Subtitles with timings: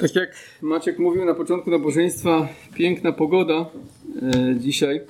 [0.00, 3.70] Tak jak Maciek mówił na początku nabożeństwa, piękna pogoda
[4.22, 5.00] e, dzisiaj.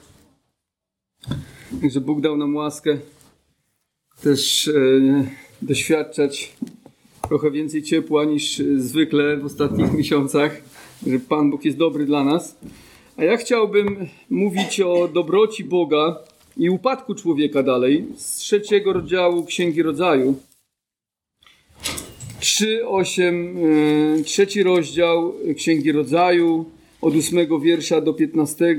[1.91, 2.99] Że Bóg dał nam łaskę
[4.23, 4.73] też e,
[5.63, 6.53] doświadczać
[7.29, 10.63] trochę więcej ciepła niż zwykle w ostatnich miesiącach,
[11.07, 12.59] że Pan Bóg jest dobry dla nas.
[13.17, 16.19] A ja chciałbym mówić o dobroci Boga
[16.57, 20.48] i upadku człowieka dalej z trzeciego rozdziału Księgi Rodzaju.
[22.59, 23.57] 3, 8,
[24.19, 26.65] e, trzeci rozdział Księgi Rodzaju,
[27.01, 28.77] od 8 wiersza do 15.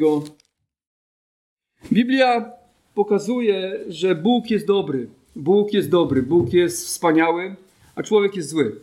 [1.94, 2.52] Biblia
[2.96, 5.08] pokazuje, że Bóg jest dobry.
[5.36, 7.56] Bóg jest dobry, Bóg jest wspaniały,
[7.96, 8.76] a człowiek jest zły.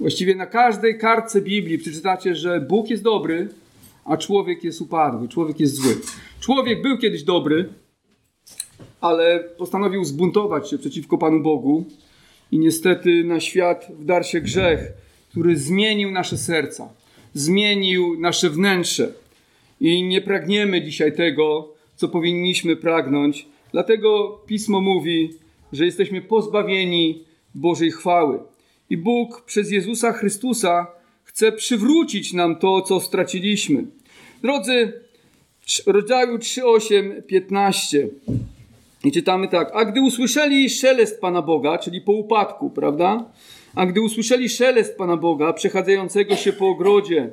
[0.00, 3.48] Właściwie na każdej kartce Biblii przeczytacie, że Bóg jest dobry,
[4.04, 5.96] a człowiek jest upadły, człowiek jest zły.
[6.40, 7.68] Człowiek był kiedyś dobry,
[9.00, 11.84] ale postanowił zbuntować się przeciwko Panu Bogu
[12.52, 14.92] i niestety na świat wdarł się grzech,
[15.30, 16.88] który zmienił nasze serca,
[17.34, 19.12] zmienił nasze wnętrze.
[19.80, 23.46] I nie pragniemy dzisiaj tego, co powinniśmy pragnąć.
[23.72, 25.30] Dlatego pismo mówi,
[25.72, 27.24] że jesteśmy pozbawieni
[27.54, 28.38] Bożej chwały.
[28.90, 30.86] I Bóg przez Jezusa Chrystusa
[31.24, 33.84] chce przywrócić nam to, co straciliśmy.
[34.42, 34.92] Drodzy,
[35.86, 38.08] rodzaju 3, 8, 15.
[39.04, 43.30] I czytamy tak, a gdy usłyszeli szelest Pana Boga, czyli po upadku, prawda?
[43.74, 47.30] A gdy usłyszeli szelest Pana Boga, przechadzającego się po ogrodzie,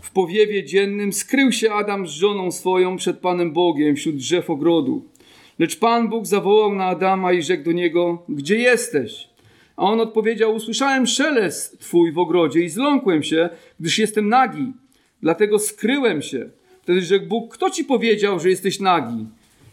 [0.00, 5.04] w powiewie dziennym, skrył się Adam z żoną swoją przed Panem Bogiem wśród drzew ogrodu.
[5.58, 9.28] Lecz Pan Bóg zawołał na Adama i rzekł do niego, gdzie jesteś?
[9.76, 13.48] A on odpowiedział, usłyszałem szelest Twój w ogrodzie i zląkłem się,
[13.80, 14.72] gdyż jestem nagi.
[15.22, 16.50] Dlatego skryłem się.
[16.82, 19.26] Wtedy rzekł Bóg, kto Ci powiedział, że jesteś nagi?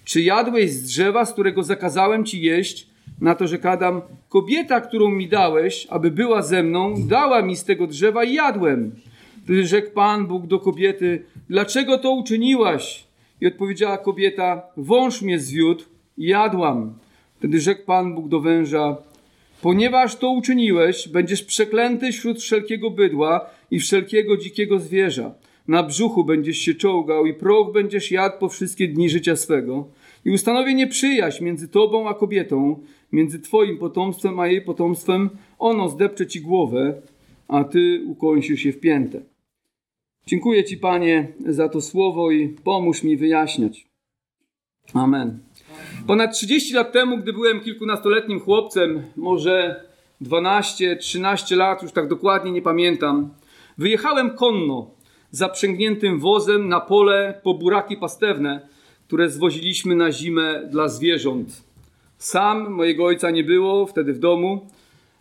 [0.09, 2.87] Czy jadłeś z drzewa, z którego zakazałem ci jeść?
[3.21, 7.63] Na to rzekł Adam, kobieta, którą mi dałeś, aby była ze mną, dała mi z
[7.63, 8.91] tego drzewa i jadłem.
[9.43, 13.03] Wtedy rzekł Pan Bóg do kobiety, dlaczego to uczyniłaś?
[13.41, 15.83] I odpowiedziała kobieta, wąż mnie zwiódł
[16.17, 16.93] jadłam.
[17.37, 18.97] Wtedy rzekł Pan Bóg do węża,
[19.61, 25.31] ponieważ to uczyniłeś, będziesz przeklęty wśród wszelkiego bydła i wszelkiego dzikiego zwierza.
[25.69, 29.87] Na brzuchu będziesz się czołgał i proch będziesz jadł po wszystkie dni życia swego.
[30.25, 35.29] I ustanowię nieprzyjaźń między tobą a kobietą, między twoim potomstwem a jej potomstwem.
[35.59, 37.01] Ono zdepcze ci głowę,
[37.47, 39.21] a ty ukąsisz się w piętę.
[40.27, 43.87] Dziękuję ci, Panie, za to słowo i pomóż mi wyjaśniać.
[44.93, 45.39] Amen.
[46.07, 49.83] Ponad 30 lat temu, gdy byłem kilkunastoletnim chłopcem, może
[50.21, 53.29] 12, 13 lat, już tak dokładnie nie pamiętam,
[53.77, 54.91] wyjechałem konno
[55.31, 58.67] zaprzęgniętym wozem na pole po buraki pastewne,
[59.09, 61.63] które zwoziliśmy na zimę dla zwierząt.
[62.17, 64.67] Sam mojego ojca nie było wtedy w domu.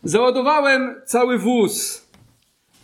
[0.02, 2.04] Załadowałem cały wóz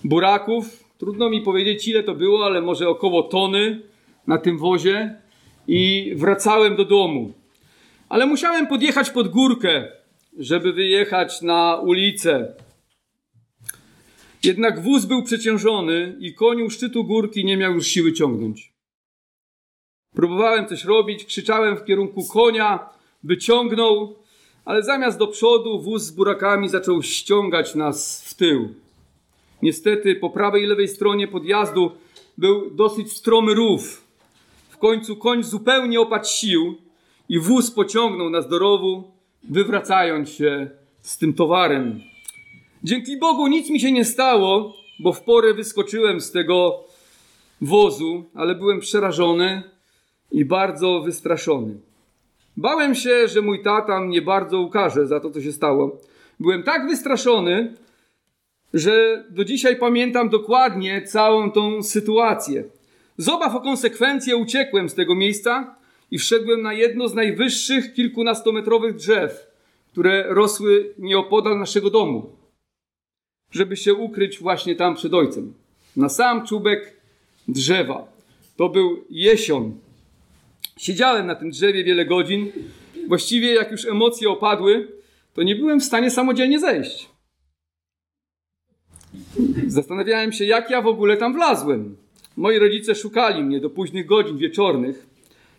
[0.05, 0.85] buraków.
[0.99, 3.81] Trudno mi powiedzieć, ile to było, ale może około tony
[4.27, 5.15] na tym wozie.
[5.69, 7.33] I wracałem do domu.
[8.09, 9.89] Ale musiałem podjechać pod górkę,
[10.39, 12.55] żeby wyjechać na ulicę.
[14.45, 18.74] Jednak wóz był przeciążony i koniu szczytu górki nie miał już siły ciągnąć.
[20.15, 22.89] Próbowałem coś robić, krzyczałem w kierunku konia,
[23.23, 24.15] by ciągnął,
[24.65, 28.69] ale zamiast do przodu wóz z burakami zaczął ściągać nas w tył.
[29.63, 31.91] Niestety po prawej i lewej stronie podjazdu
[32.39, 34.05] był dosyć stromy rów.
[34.69, 36.75] W końcu koń zupełnie opadł sił
[37.29, 39.05] i wóz pociągnął nas do rowu,
[39.51, 40.71] wywracając się
[41.03, 42.01] z tym towarem.
[42.85, 46.85] Dzięki Bogu nic mi się nie stało, bo w porę wyskoczyłem z tego
[47.61, 49.74] wozu, ale byłem przerażony
[50.33, 51.75] i bardzo wystraszony.
[52.57, 56.01] Bałem się, że mój tata mnie bardzo ukaże za to, co się stało.
[56.41, 57.75] Byłem tak wystraszony,
[58.75, 62.65] że do dzisiaj pamiętam dokładnie całą tą sytuację.
[63.17, 65.77] Z obaw o konsekwencje uciekłem z tego miejsca
[66.11, 69.47] i wszedłem na jedno z najwyższych kilkunastometrowych drzew,
[69.93, 72.35] które rosły nieopodal naszego domu
[73.55, 75.55] żeby się ukryć właśnie tam przed ojcem.
[75.97, 77.01] Na sam czubek
[77.49, 78.07] drzewa.
[78.57, 79.79] To był jesion.
[80.77, 82.53] Siedziałem na tym drzewie wiele godzin.
[83.09, 84.89] Właściwie, jak już emocje opadły,
[85.35, 87.09] to nie byłem w stanie samodzielnie zejść.
[89.67, 91.97] Zastanawiałem się, jak ja w ogóle tam wlazłem.
[92.37, 95.07] Moi rodzice szukali mnie do późnych godzin wieczornych.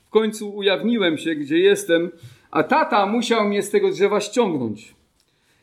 [0.06, 2.12] W końcu ujawniłem się, gdzie jestem,
[2.52, 4.96] a tata musiał mnie z tego drzewa ściągnąć.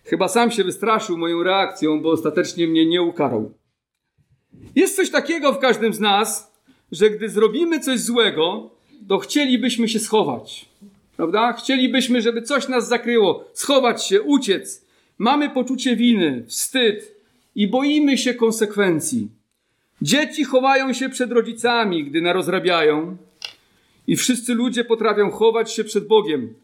[0.05, 3.53] Chyba sam się wystraszył moją reakcją, bo ostatecznie mnie nie ukarał.
[4.77, 6.53] Jest coś takiego w każdym z nas,
[6.93, 8.71] że gdy zrobimy coś złego,
[9.09, 10.67] to chcielibyśmy się schować.
[11.17, 11.53] Prawda?
[11.53, 14.85] Chcielibyśmy, żeby coś nas zakryło, schować się, uciec.
[15.19, 17.15] Mamy poczucie winy, wstyd
[17.55, 19.29] i boimy się konsekwencji.
[20.03, 23.17] Dzieci chowają się przed rodzicami, gdy narozrabiają,
[24.07, 26.55] i wszyscy ludzie potrafią chować się przed Bogiem.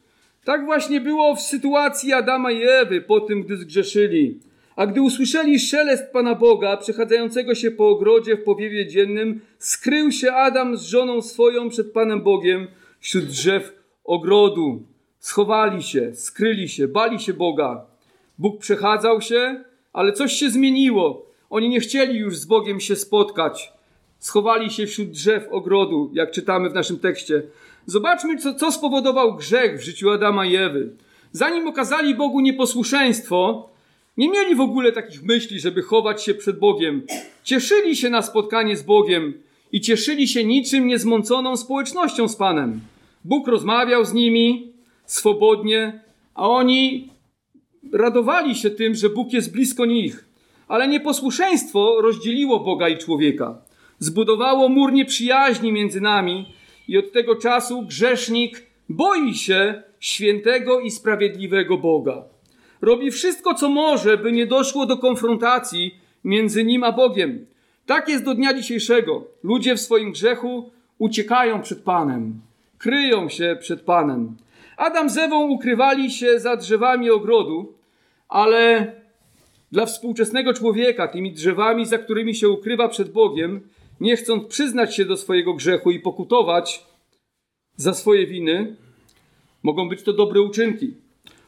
[0.45, 4.39] Tak właśnie było w sytuacji Adama i Ewy po tym, gdy zgrzeszyli.
[4.79, 10.33] A gdy usłyszeli szelest Pana Boga przechadzającego się po ogrodzie w powiewie dziennym, skrył się
[10.33, 12.69] Adam z żoną swoją przed Panem Bogiem
[13.01, 13.73] wśród drzew
[14.05, 14.83] ogrodu.
[15.19, 17.87] Schowali się, skryli się, bali się Boga.
[18.39, 21.27] Bóg przechadzał się, ale coś się zmieniło.
[21.51, 23.73] Oni nie chcieli już z Bogiem się spotkać.
[24.19, 27.43] Schowali się wśród drzew ogrodu, jak czytamy w naszym tekście.
[27.87, 30.97] Zobaczmy, co, co spowodował grzech w życiu Adama i Ewy.
[31.33, 33.69] Zanim okazali Bogu nieposłuszeństwo,
[34.19, 37.03] nie mieli w ogóle takich myśli, żeby chować się przed Bogiem.
[37.45, 39.35] Cieszyli się na spotkanie z Bogiem
[39.73, 42.81] i cieszyli się niczym niezmąconą społecznością z Panem.
[43.25, 44.73] Bóg rozmawiał z nimi
[45.07, 46.01] swobodnie,
[46.35, 47.11] a oni
[47.93, 50.25] radowali się tym, że Bóg jest blisko nich.
[50.69, 53.59] Ale nieposłuszeństwo rozdzieliło Boga i człowieka.
[53.99, 56.47] Zbudowało mur nieprzyjaźni między nami
[56.89, 62.38] i od tego czasu grzesznik boi się świętego i sprawiedliwego Boga.
[62.81, 65.95] Robi wszystko, co może, by nie doszło do konfrontacji
[66.25, 67.47] między nim a Bogiem.
[67.87, 69.25] Tak jest do dnia dzisiejszego.
[69.43, 72.41] Ludzie w swoim grzechu uciekają przed Panem,
[72.79, 74.37] kryją się przed Panem.
[74.77, 77.73] Adam z Ewą ukrywali się za drzewami ogrodu,
[78.29, 78.93] ale
[79.73, 83.61] dla współczesnego człowieka tymi drzewami, za którymi się ukrywa przed Bogiem,
[84.01, 86.87] nie chcąc przyznać się do swojego grzechu i pokutować
[87.77, 88.77] za swoje winy,
[89.63, 90.95] mogą być to dobre uczynki.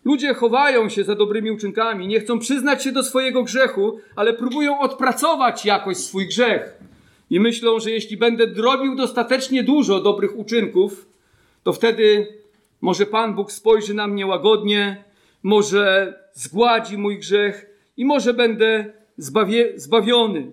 [0.05, 4.81] Ludzie chowają się za dobrymi uczynkami, nie chcą przyznać się do swojego grzechu, ale próbują
[4.81, 6.79] odpracować jakoś swój grzech.
[7.31, 11.06] I myślą, że jeśli będę robił dostatecznie dużo dobrych uczynków,
[11.62, 12.26] to wtedy
[12.81, 15.05] może Pan Bóg spojrzy na mnie łagodnie,
[15.43, 20.53] może zgładzi mój grzech i może będę zbawie, zbawiony.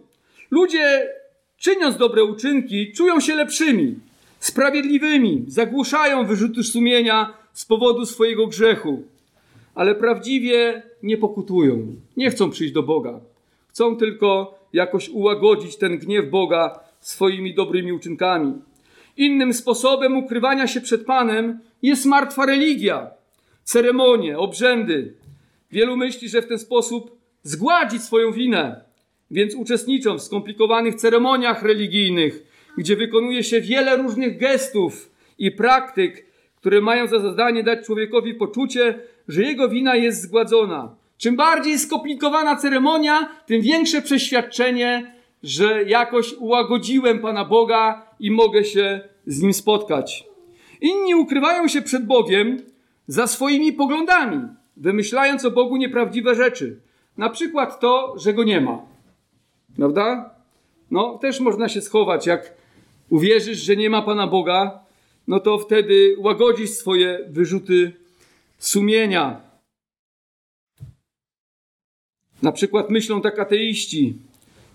[0.52, 1.08] Ludzie,
[1.58, 3.96] czyniąc dobre uczynki, czują się lepszymi,
[4.40, 9.04] sprawiedliwymi, zagłuszają wyrzuty sumienia z powodu swojego grzechu
[9.78, 11.96] ale prawdziwie nie pokutują.
[12.18, 13.20] Nie chcą przyjść do Boga.
[13.70, 18.54] Chcą tylko jakoś ułagodzić ten gniew Boga swoimi dobrymi uczynkami.
[19.18, 23.10] Innym sposobem ukrywania się przed Panem jest martwa religia,
[23.64, 25.14] ceremonie, obrzędy.
[25.72, 28.82] Wielu myśli, że w ten sposób zgładzi swoją winę,
[29.32, 32.44] więc uczestniczą w skomplikowanych ceremoniach religijnych,
[32.78, 36.26] gdzie wykonuje się wiele różnych gestów i praktyk,
[36.56, 40.96] które mają za zadanie dać człowiekowi poczucie, że jego wina jest zgładzona.
[41.18, 49.02] Czym bardziej skomplikowana ceremonia, tym większe przeświadczenie, że jakoś ułagodziłem Pana Boga i mogę się
[49.26, 50.24] z Nim spotkać.
[50.82, 52.58] Inni ukrywają się przed Bogiem
[53.08, 54.42] za swoimi poglądami,
[54.78, 56.80] wymyślając o Bogu nieprawdziwe rzeczy.
[57.18, 58.82] Na przykład to, że Go nie ma.
[59.78, 60.30] Prawda?
[60.92, 62.26] No, też można się schować.
[62.26, 62.54] Jak
[63.10, 64.80] uwierzysz, że nie ma Pana Boga,
[65.28, 67.94] no to wtedy łagodzisz swoje wyrzuty
[68.58, 69.42] sumienia.
[72.42, 74.14] Na przykład myślą tak ateiści.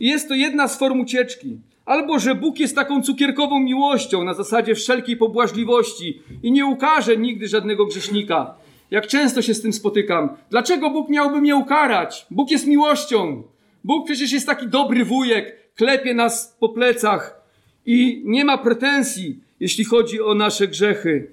[0.01, 1.59] I jest to jedna z form ucieczki.
[1.85, 7.49] Albo, że Bóg jest taką cukierkową miłością na zasadzie wszelkiej pobłażliwości i nie ukaże nigdy
[7.49, 8.55] żadnego grzesznika.
[8.91, 10.29] Jak często się z tym spotykam.
[10.51, 12.27] Dlaczego Bóg miałby mnie ukarać?
[12.31, 13.43] Bóg jest miłością.
[13.85, 17.43] Bóg przecież jest taki dobry wujek, klepie nas po plecach
[17.87, 21.31] i nie ma pretensji, jeśli chodzi o nasze grzechy.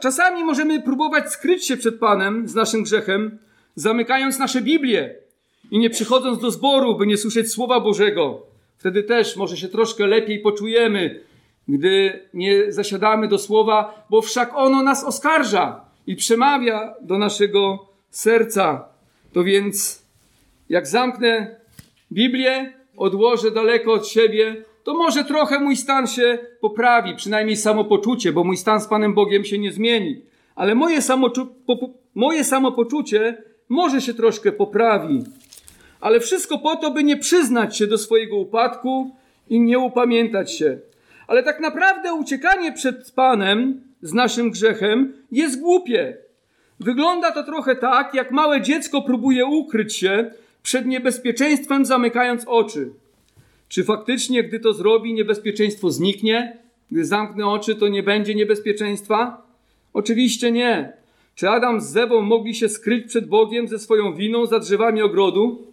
[0.00, 3.38] Czasami możemy próbować skryć się przed Panem z naszym grzechem,
[3.74, 5.14] zamykając nasze Biblię
[5.70, 8.46] i nie przychodząc do zboru, by nie słyszeć Słowa Bożego.
[8.78, 11.20] Wtedy też może się troszkę lepiej poczujemy,
[11.68, 18.88] gdy nie zasiadamy do Słowa, bo wszak ono nas oskarża i przemawia do naszego serca.
[19.32, 20.02] To więc,
[20.68, 21.56] jak zamknę
[22.12, 28.44] Biblię, odłożę daleko od siebie, to może trochę mój stan się poprawi, przynajmniej samopoczucie, bo
[28.44, 30.22] mój stan z Panem Bogiem się nie zmieni.
[30.54, 30.98] Ale moje,
[31.66, 31.78] po,
[32.14, 35.24] moje samopoczucie może się troszkę poprawi.
[36.00, 39.10] Ale wszystko po to, by nie przyznać się do swojego upadku
[39.48, 40.78] i nie upamiętać się.
[41.26, 46.16] Ale tak naprawdę uciekanie przed Panem z naszym grzechem jest głupie.
[46.80, 50.30] Wygląda to trochę tak, jak małe dziecko próbuje ukryć się
[50.62, 52.90] przed niebezpieczeństwem, zamykając oczy.
[53.74, 56.58] Czy faktycznie, gdy to zrobi, niebezpieczeństwo zniknie?
[56.90, 59.46] Gdy zamknę oczy, to nie będzie niebezpieczeństwa?
[59.92, 60.92] Oczywiście nie.
[61.34, 65.72] Czy Adam z Zewą mogli się skryć przed Bogiem ze swoją winą za drzewami ogrodu?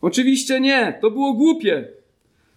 [0.00, 0.98] Oczywiście nie.
[1.00, 1.88] To było głupie.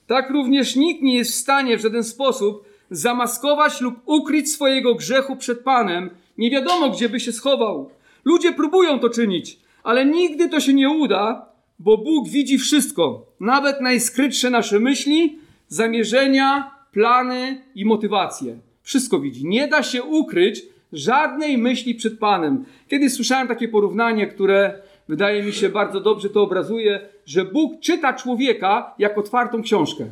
[0.07, 5.35] Tak również nikt nie jest w stanie w żaden sposób zamaskować lub ukryć swojego grzechu
[5.35, 6.09] przed Panem.
[6.37, 7.89] Nie wiadomo, gdzie by się schował.
[8.25, 11.52] Ludzie próbują to czynić, ale nigdy to się nie uda,
[11.83, 18.57] bo Bóg widzi wszystko, nawet najskrytsze nasze myśli, zamierzenia, plany i motywacje.
[18.81, 19.47] Wszystko widzi.
[19.47, 20.61] Nie da się ukryć
[20.93, 22.65] żadnej myśli przed Panem.
[22.87, 28.13] Kiedyś słyszałem takie porównanie, które wydaje mi się bardzo dobrze to obrazuje, że Bóg czyta
[28.13, 30.05] człowieka jak otwartą książkę.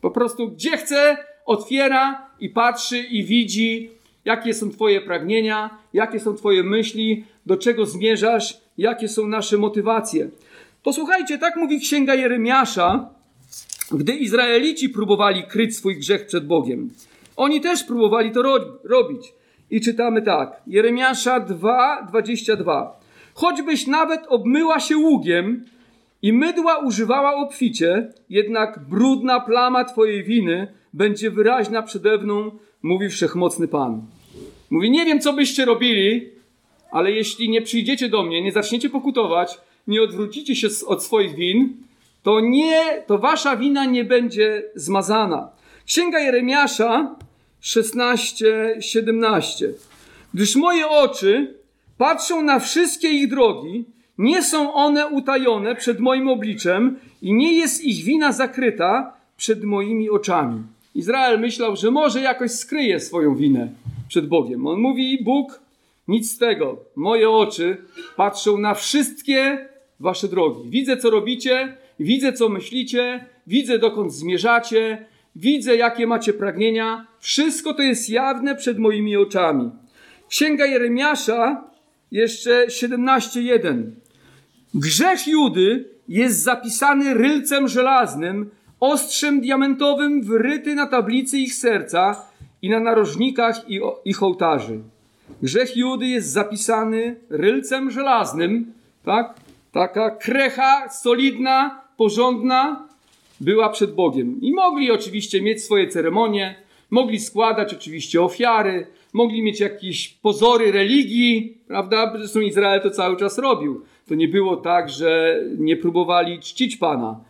[0.00, 3.90] Po prostu gdzie chce, otwiera i patrzy i widzi,
[4.24, 10.28] jakie są Twoje pragnienia, jakie są Twoje myśli, do czego zmierzasz, jakie są nasze motywacje.
[10.84, 13.08] Posłuchajcie, tak mówi księga Jeremiasza,
[13.92, 16.90] gdy Izraelici próbowali kryć swój grzech przed Bogiem.
[17.36, 19.32] Oni też próbowali to ro robić.
[19.70, 20.62] I czytamy tak.
[20.66, 23.00] Jeremiasza 2, 22.
[23.34, 25.64] Choćbyś nawet obmyła się ługiem
[26.22, 32.50] i mydła używała obficie, jednak brudna plama twojej winy będzie wyraźna przede mną,
[32.82, 34.02] mówi wszechmocny Pan.
[34.70, 36.28] Mówi, nie wiem, co byście robili,
[36.90, 41.76] ale jeśli nie przyjdziecie do mnie, nie zaczniecie pokutować, nie odwrócicie się od swoich win,
[42.22, 45.48] to nie, to wasza wina nie będzie zmazana.
[45.86, 47.16] Księga Jeremiasza
[47.60, 49.72] 16, 17.
[50.34, 51.54] Gdyż moje oczy
[51.98, 53.84] patrzą na wszystkie ich drogi,
[54.18, 60.10] nie są one utajone przed moim obliczem i nie jest ich wina zakryta przed moimi
[60.10, 60.62] oczami.
[60.94, 63.68] Izrael myślał, że może jakoś skryje swoją winę
[64.08, 64.66] przed Bogiem.
[64.66, 65.60] On mówi: Bóg,
[66.08, 66.76] nic z tego.
[66.96, 67.76] Moje oczy
[68.16, 69.68] patrzą na wszystkie
[70.00, 70.70] wasze drogi.
[70.70, 77.06] Widzę, co robicie, widzę, co myślicie, widzę, dokąd zmierzacie, widzę, jakie macie pragnienia.
[77.18, 79.70] Wszystko to jest jawne przed moimi oczami.
[80.28, 81.64] Księga Jeremiasza,
[82.10, 83.90] jeszcze 17:1.
[84.74, 92.22] Grzech Judy jest zapisany rylcem żelaznym, ostrzem diamentowym wyryty na tablicy ich serca
[92.62, 93.60] i na narożnikach
[94.04, 94.80] ich ołtarzy.
[95.42, 98.72] Grzech Judy jest zapisany rylcem żelaznym,
[99.04, 99.34] tak?
[99.74, 102.88] Taka krecha solidna, porządna
[103.40, 104.40] była przed Bogiem.
[104.40, 106.54] I mogli oczywiście mieć swoje ceremonie,
[106.90, 112.12] mogli składać oczywiście ofiary, mogli mieć jakieś pozory religii, prawda?
[112.18, 113.82] Zresztą Izrael to cały czas robił.
[114.08, 117.20] To nie było tak, że nie próbowali czcić Pana.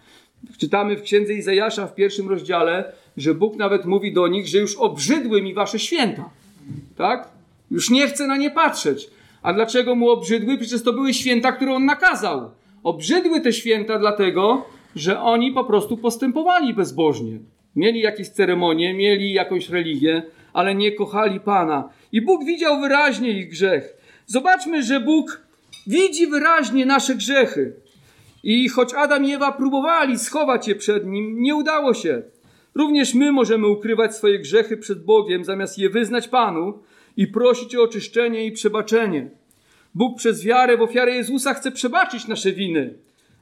[0.59, 4.77] Czytamy w księdze Izajasza w pierwszym rozdziale, że Bóg nawet mówi do nich, że już
[4.77, 6.31] obrzydły mi wasze święta.
[6.97, 7.29] Tak?
[7.71, 9.11] Już nie chce na nie patrzeć.
[9.45, 10.59] A dlaczego mu obrzydły?
[10.59, 12.51] Przecież to były święta, które on nakazał.
[12.83, 17.39] Obrzydły te święta dlatego, że oni po prostu postępowali bezbożnie.
[17.77, 20.23] Mieli jakieś ceremonie, mieli jakąś religię,
[20.53, 21.89] ale nie kochali Pana.
[22.13, 23.97] I Bóg widział wyraźnie ich grzech.
[24.27, 25.43] Zobaczmy, że Bóg
[25.87, 27.73] widzi wyraźnie nasze grzechy.
[28.43, 32.23] I choć Adam i Ewa próbowali schować je przed nim, nie udało się.
[32.75, 36.79] Również my możemy ukrywać swoje grzechy przed Bogiem, zamiast je wyznać Panu
[37.17, 39.31] i prosić o oczyszczenie i przebaczenie.
[39.95, 42.95] Bóg przez wiarę w ofiarę Jezusa chce przebaczyć nasze winy,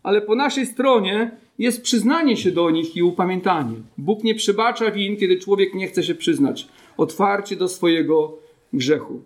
[0.03, 3.77] ale po naszej stronie jest przyznanie się do nich i upamiętanie.
[3.99, 8.39] Bóg nie przebacza win, kiedy człowiek nie chce się przyznać otwarcie do swojego
[8.73, 9.23] grzechu.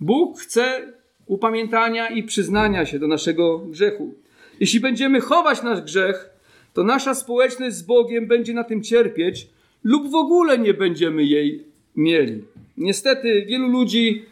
[0.00, 0.92] Bóg chce
[1.26, 4.14] upamiętania i przyznania się do naszego grzechu.
[4.60, 6.30] Jeśli będziemy chować nasz grzech,
[6.72, 9.48] to nasza społeczność z Bogiem będzie na tym cierpieć
[9.84, 11.64] lub w ogóle nie będziemy jej
[11.96, 12.42] mieli.
[12.76, 14.24] Niestety wielu ludzi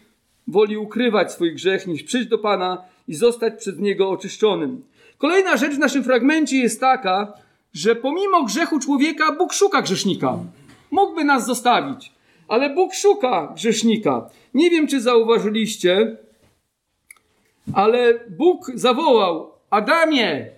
[0.49, 4.83] woli ukrywać swój grzech niż przyjść do Pana i zostać przez Niego oczyszczonym.
[5.19, 7.33] Kolejna rzecz w naszym fragmencie jest taka,
[7.73, 10.39] że pomimo grzechu człowieka Bóg szuka grzesznika.
[10.91, 12.13] Mógłby nas zostawić,
[12.49, 14.31] ale Bóg szuka grzesznika.
[14.55, 16.17] Nie wiem, czy zauważyliście,
[17.75, 20.51] ale Bóg zawołał: Adamie,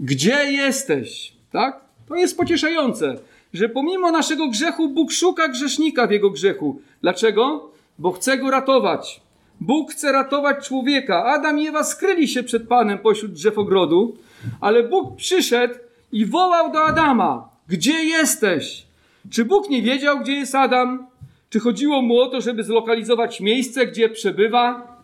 [0.00, 1.32] gdzie jesteś?
[1.52, 1.80] Tak?
[2.08, 3.18] To jest pocieszające,
[3.54, 6.80] że pomimo naszego grzechu Bóg szuka grzesznika w jego grzechu.
[7.02, 7.70] Dlaczego?
[7.98, 9.20] Bo chce go ratować.
[9.60, 11.24] Bóg chce ratować człowieka.
[11.24, 14.16] Adam i Ewa skryli się przed Panem pośród drzew ogrodu,
[14.60, 15.74] ale Bóg przyszedł
[16.12, 18.86] i wołał do Adama: Gdzie jesteś?
[19.30, 21.06] Czy Bóg nie wiedział, gdzie jest Adam?
[21.50, 24.94] Czy chodziło mu o to, żeby zlokalizować miejsce, gdzie przebywa?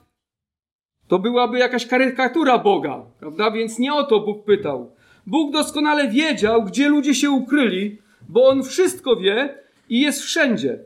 [1.08, 3.50] To byłaby jakaś karykatura Boga, prawda?
[3.50, 4.90] Więc nie o to Bóg pytał.
[5.26, 7.98] Bóg doskonale wiedział, gdzie ludzie się ukryli,
[8.32, 9.54] bo On wszystko wie
[9.88, 10.78] i jest wszędzie.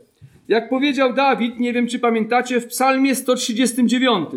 [0.47, 4.29] Jak powiedział Dawid, nie wiem czy pamiętacie, w Psalmie 139.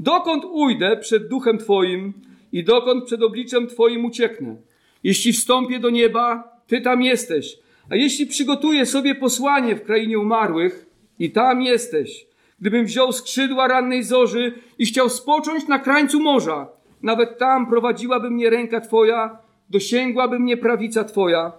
[0.00, 2.12] Dokąd ujdę przed duchem Twoim
[2.52, 4.56] i dokąd przed obliczem Twoim ucieknę?
[5.04, 7.58] Jeśli wstąpię do nieba, Ty tam jesteś.
[7.90, 10.86] A jeśli przygotuję sobie posłanie w krainie umarłych,
[11.18, 12.26] i tam jesteś.
[12.60, 16.68] Gdybym wziął skrzydła rannej zorzy i chciał spocząć na krańcu morza,
[17.02, 19.38] nawet tam prowadziłaby mnie ręka Twoja,
[19.70, 21.52] dosięgłaby mnie prawica Twoja.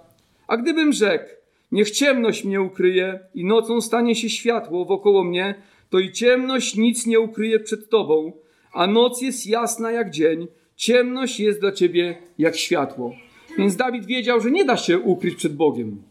[0.48, 1.30] A gdybym rzekł,
[1.72, 5.56] niech ciemność mnie ukryje i nocą stanie się światło wokoło mnie,
[5.90, 8.32] to i ciemność nic nie ukryje przed Tobą,
[8.74, 13.16] a noc jest jasna jak dzień, ciemność jest dla ciebie jak światło.
[13.58, 16.02] Więc Dawid wiedział, że nie da się ukryć przed Bogiem.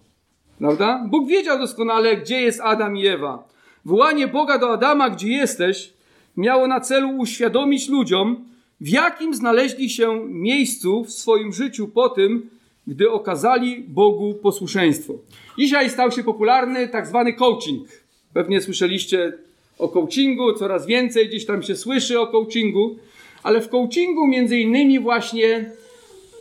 [0.59, 1.05] Prawda?
[1.11, 3.49] Bóg wiedział doskonale, gdzie jest Adam i Ewa.
[3.85, 5.93] Wołanie Boga do Adama, gdzie jesteś,
[6.37, 8.45] miało na celu uświadomić ludziom,
[8.81, 12.51] w jakim znaleźli się miejscu w swoim życiu po tym,
[12.87, 15.15] gdy okazali Bogu posłuszeństwo.
[15.59, 17.89] Dzisiaj stał się popularny tak zwany coaching.
[18.33, 19.33] Pewnie słyszeliście
[19.79, 22.97] o coachingu, coraz więcej gdzieś tam się słyszy o coachingu,
[23.43, 25.71] ale w coachingu między innymi właśnie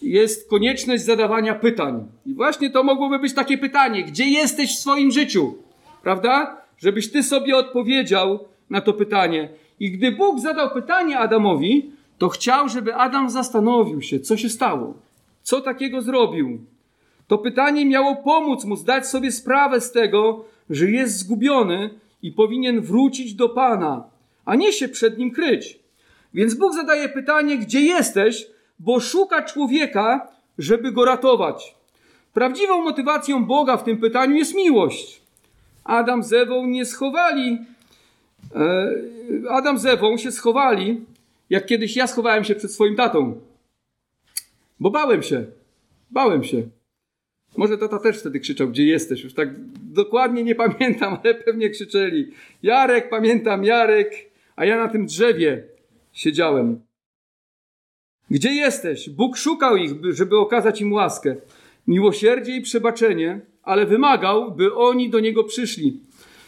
[0.02, 2.06] jest konieczność zadawania pytań.
[2.26, 5.54] I właśnie to mogłoby być takie pytanie: gdzie jesteś w swoim życiu?
[6.04, 6.58] Prawda?
[6.78, 9.50] Żebyś ty sobie odpowiedział na to pytanie.
[9.80, 14.94] I gdy Bóg zadał pytanie Adamowi, to chciał, żeby Adam zastanowił się, co się stało,
[15.44, 16.60] co takiego zrobił.
[17.28, 21.90] To pytanie miało pomóc mu zdać sobie sprawę z tego, że jest zgubiony
[22.22, 24.04] i powinien wrócić do Pana,
[24.46, 25.80] a nie się przed nim kryć.
[26.34, 28.48] Więc Bóg zadaje pytanie, gdzie jesteś,
[28.80, 31.76] bo szuka człowieka, żeby go ratować.
[32.34, 35.22] Prawdziwą motywacją Boga w tym pytaniu jest miłość.
[35.84, 37.58] Adam z Ewą nie schowali.
[38.56, 38.90] E,
[39.50, 41.02] Adam z Ewą się schowali,
[41.50, 43.36] jak kiedyś ja schowałem się przed swoim tatą.
[44.84, 45.46] Bo bałem się.
[46.12, 46.70] Bałem się.
[47.58, 49.24] Może tata też wtedy krzyczał, gdzie jesteś.
[49.24, 49.50] Już tak
[49.84, 52.32] dokładnie nie pamiętam, ale pewnie krzyczeli.
[52.64, 54.12] Jarek, pamiętam, Jarek.
[54.56, 55.64] A ja na tym drzewie
[56.14, 56.80] siedziałem.
[58.30, 59.10] Gdzie jesteś?
[59.10, 61.36] Bóg szukał ich, żeby okazać im łaskę,
[61.88, 66.00] miłosierdzie i przebaczenie, ale wymagał, by oni do niego przyszli.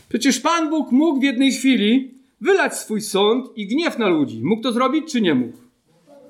[0.09, 4.41] Przecież Pan Bóg mógł w jednej chwili wylać swój sąd i gniew na ludzi.
[4.43, 5.57] Mógł to zrobić, czy nie mógł?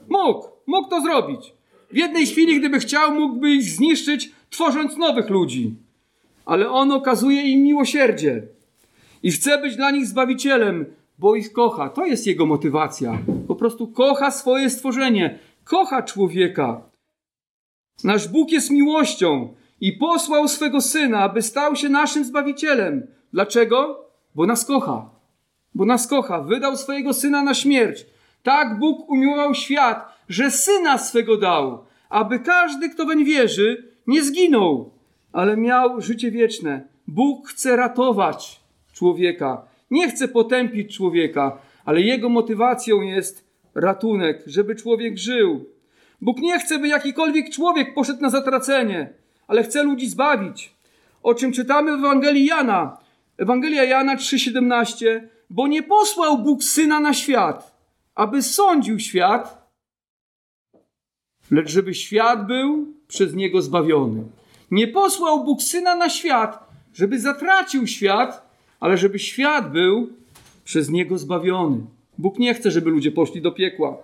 [0.09, 1.54] Mógł, mógł to zrobić.
[1.95, 5.75] W jednej chwili, gdyby chciał, mógłby ich zniszczyć, tworząc nowych ludzi.
[6.45, 8.43] Ale on okazuje im miłosierdzie
[9.23, 10.85] i chce być dla nich zbawicielem,
[11.19, 11.89] bo ich kocha.
[11.89, 13.19] To jest jego motywacja.
[13.47, 16.81] Po prostu kocha swoje stworzenie, kocha człowieka.
[18.03, 23.07] Nasz Bóg jest miłością i posłał swego syna, aby stał się naszym zbawicielem.
[23.33, 24.05] Dlaczego?
[24.35, 25.09] Bo nas kocha.
[25.75, 26.41] Bo nas kocha.
[26.41, 28.05] Wydał swojego syna na śmierć.
[28.43, 34.91] Tak Bóg umiłował świat, że syna swego dał, aby każdy, kto weń wierzy, nie zginął,
[35.33, 36.87] ale miał życie wieczne.
[37.07, 38.59] Bóg chce ratować
[38.93, 39.61] człowieka.
[39.91, 45.65] Nie chce potępić człowieka, ale jego motywacją jest ratunek, żeby człowiek żył.
[46.21, 49.13] Bóg nie chce, by jakikolwiek człowiek poszedł na zatracenie,
[49.47, 50.73] ale chce ludzi zbawić.
[51.23, 52.97] O czym czytamy w Ewangelii Jana.
[53.37, 55.21] Ewangelia Jana 3,17.
[55.49, 57.75] Bo nie posłał Bóg syna na świat,
[58.15, 59.64] aby sądził świat,
[61.51, 64.23] lecz żeby świat był przez niego zbawiony.
[64.71, 70.09] Nie posłał Bóg syna na świat, żeby zatracił świat, ale żeby świat był
[70.63, 71.77] przez niego zbawiony.
[72.17, 73.97] Bóg nie chce, żeby ludzie poszli do piekła.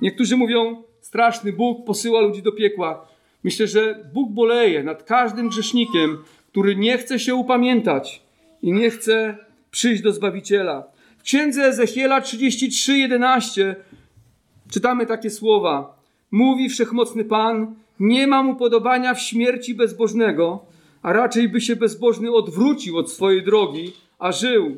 [0.00, 3.06] Niektórzy mówią, straszny Bóg posyła ludzi do piekła.
[3.44, 8.22] Myślę, że Bóg boleje nad każdym grzesznikiem, który nie chce się upamiętać
[8.62, 9.38] i nie chce
[9.70, 10.84] przyjść do Zbawiciela.
[11.18, 13.74] W księdze Ezechiela 33:11
[14.70, 15.99] czytamy takie słowa.
[16.30, 20.64] Mówi wszechmocny Pan: Nie mam upodobania w śmierci bezbożnego,
[21.02, 24.76] a raczej by się bezbożny odwrócił od swojej drogi, a żył.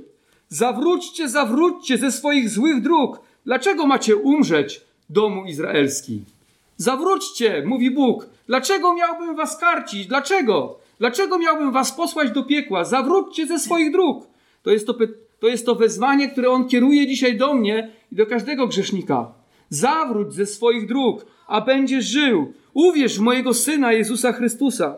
[0.49, 3.21] Zawróćcie, zawróćcie ze swoich złych dróg.
[3.45, 6.25] Dlaczego macie umrzeć, domu izraelski?
[6.77, 8.27] Zawróćcie, mówi Bóg.
[8.47, 10.07] Dlaczego miałbym was karcić?
[10.07, 10.79] Dlaczego?
[10.99, 12.85] Dlaczego miałbym was posłać do piekła?
[12.85, 14.27] Zawróćcie ze swoich dróg.
[14.63, 14.95] To jest to,
[15.41, 19.33] to jest to wezwanie, które On kieruje dzisiaj do mnie i do każdego grzesznika.
[19.69, 22.53] Zawróć ze swoich dróg, a będziesz żył.
[22.75, 24.97] Uwierz w mojego Syna Jezusa Chrystusa.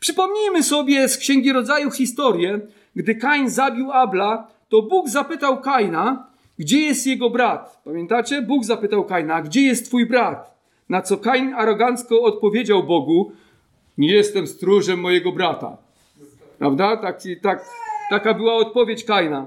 [0.00, 2.60] Przypomnijmy sobie z Księgi Rodzaju historię,
[2.96, 6.26] gdy Kain zabił Abla, to Bóg zapytał Kaina,
[6.58, 7.80] gdzie jest jego brat.
[7.84, 8.42] Pamiętacie?
[8.42, 10.58] Bóg zapytał Kaina, gdzie jest twój brat?
[10.88, 13.32] Na co Kain arogancko odpowiedział Bogu,
[13.98, 15.76] nie jestem stróżem mojego brata.
[16.58, 16.96] Prawda?
[16.96, 17.64] Tak, tak,
[18.10, 19.46] taka była odpowiedź Kaina.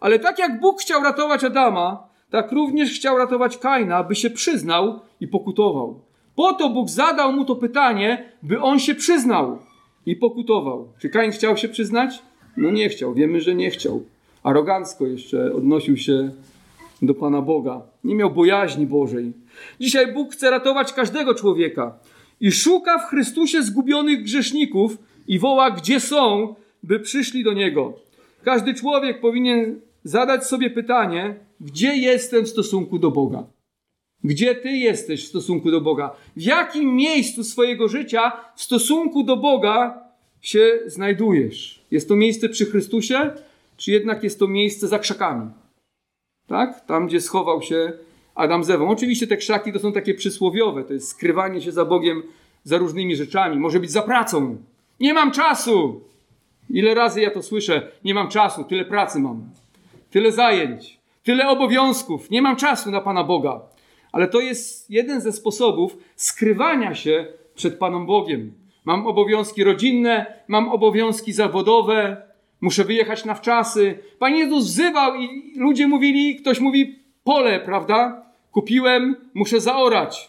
[0.00, 5.00] Ale tak jak Bóg chciał ratować Adama, tak również chciał ratować Kaina, aby się przyznał
[5.20, 6.00] i pokutował.
[6.34, 9.58] Po to Bóg zadał mu to pytanie, by on się przyznał
[10.06, 10.88] i pokutował.
[10.98, 12.22] Czy Kain chciał się przyznać?
[12.56, 14.02] No nie chciał, wiemy, że nie chciał.
[14.42, 16.30] Arogancko jeszcze odnosił się
[17.02, 17.82] do Pana Boga.
[18.04, 19.32] Nie miał bojaźni Bożej.
[19.80, 21.98] Dzisiaj Bóg chce ratować każdego człowieka
[22.40, 27.92] i szuka w Chrystusie zgubionych grzeszników i woła, gdzie są, by przyszli do Niego.
[28.44, 33.46] Każdy człowiek powinien zadać sobie pytanie, gdzie jestem w stosunku do Boga?
[34.24, 36.16] Gdzie Ty jesteś w stosunku do Boga?
[36.36, 40.04] W jakim miejscu swojego życia w stosunku do Boga
[40.40, 41.84] się znajdujesz?
[41.90, 43.30] Jest to miejsce przy Chrystusie,
[43.76, 45.50] czy jednak jest to miejsce za krzakami?
[46.46, 46.86] Tak?
[46.86, 47.92] Tam, gdzie schował się
[48.34, 48.88] Adam z Ewą.
[48.88, 52.22] Oczywiście te krzaki to są takie przysłowiowe, to jest skrywanie się za Bogiem
[52.64, 53.58] za różnymi rzeczami.
[53.58, 54.56] Może być za pracą.
[55.00, 56.00] Nie mam czasu.
[56.70, 57.92] Ile razy ja to słyszę?
[58.04, 59.50] Nie mam czasu, tyle pracy mam.
[60.10, 60.97] Tyle zajęć,
[61.28, 62.30] tyle obowiązków.
[62.30, 63.60] Nie mam czasu na Pana Boga.
[64.12, 68.52] Ale to jest jeden ze sposobów skrywania się przed Panem Bogiem.
[68.84, 72.22] Mam obowiązki rodzinne, mam obowiązki zawodowe,
[72.60, 73.98] muszę wyjechać na wczasy.
[74.18, 78.22] Pan Jezus wzywał i ludzie mówili, ktoś mówi pole, prawda?
[78.52, 80.28] Kupiłem, muszę zaorać.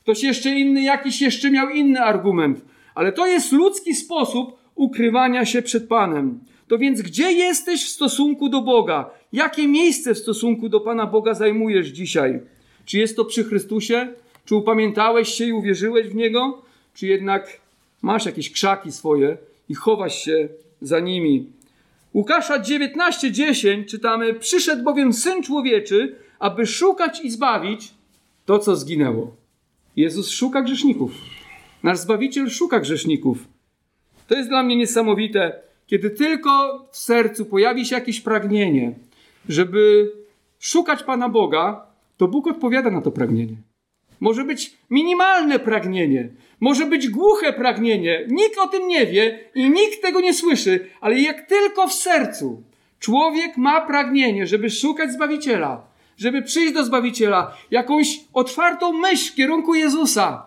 [0.00, 2.64] Ktoś jeszcze inny, jakiś jeszcze miał inny argument.
[2.94, 6.40] Ale to jest ludzki sposób ukrywania się przed Panem.
[6.68, 9.10] To więc gdzie jesteś w stosunku do Boga?
[9.32, 12.40] Jakie miejsce w stosunku do Pana Boga zajmujesz dzisiaj?
[12.84, 14.08] Czy jest to przy Chrystusie?
[14.44, 16.62] Czy upamiętałeś się i uwierzyłeś w Niego?
[16.94, 17.60] Czy jednak
[18.02, 19.36] masz jakieś krzaki swoje
[19.68, 20.48] i chowasz się
[20.80, 21.46] za nimi?
[22.14, 27.94] Łukasza 19:10 czytamy: Przyszedł bowiem syn człowieczy, aby szukać i zbawić
[28.46, 29.36] to, co zginęło.
[29.96, 31.12] Jezus szuka grzeszników.
[31.82, 33.38] Nasz Zbawiciel szuka grzeszników.
[34.28, 35.60] To jest dla mnie niesamowite,
[35.92, 38.94] kiedy tylko w sercu pojawi się jakieś pragnienie,
[39.48, 40.12] żeby
[40.58, 43.56] szukać Pana Boga, to Bóg odpowiada na to pragnienie.
[44.20, 46.28] Może być minimalne pragnienie,
[46.60, 48.26] może być głuche pragnienie.
[48.28, 52.62] Nikt o tym nie wie i nikt tego nie słyszy, ale jak tylko w sercu
[52.98, 59.74] człowiek ma pragnienie, żeby szukać Zbawiciela, żeby przyjść do Zbawiciela, jakąś otwartą myśl w kierunku
[59.74, 60.46] Jezusa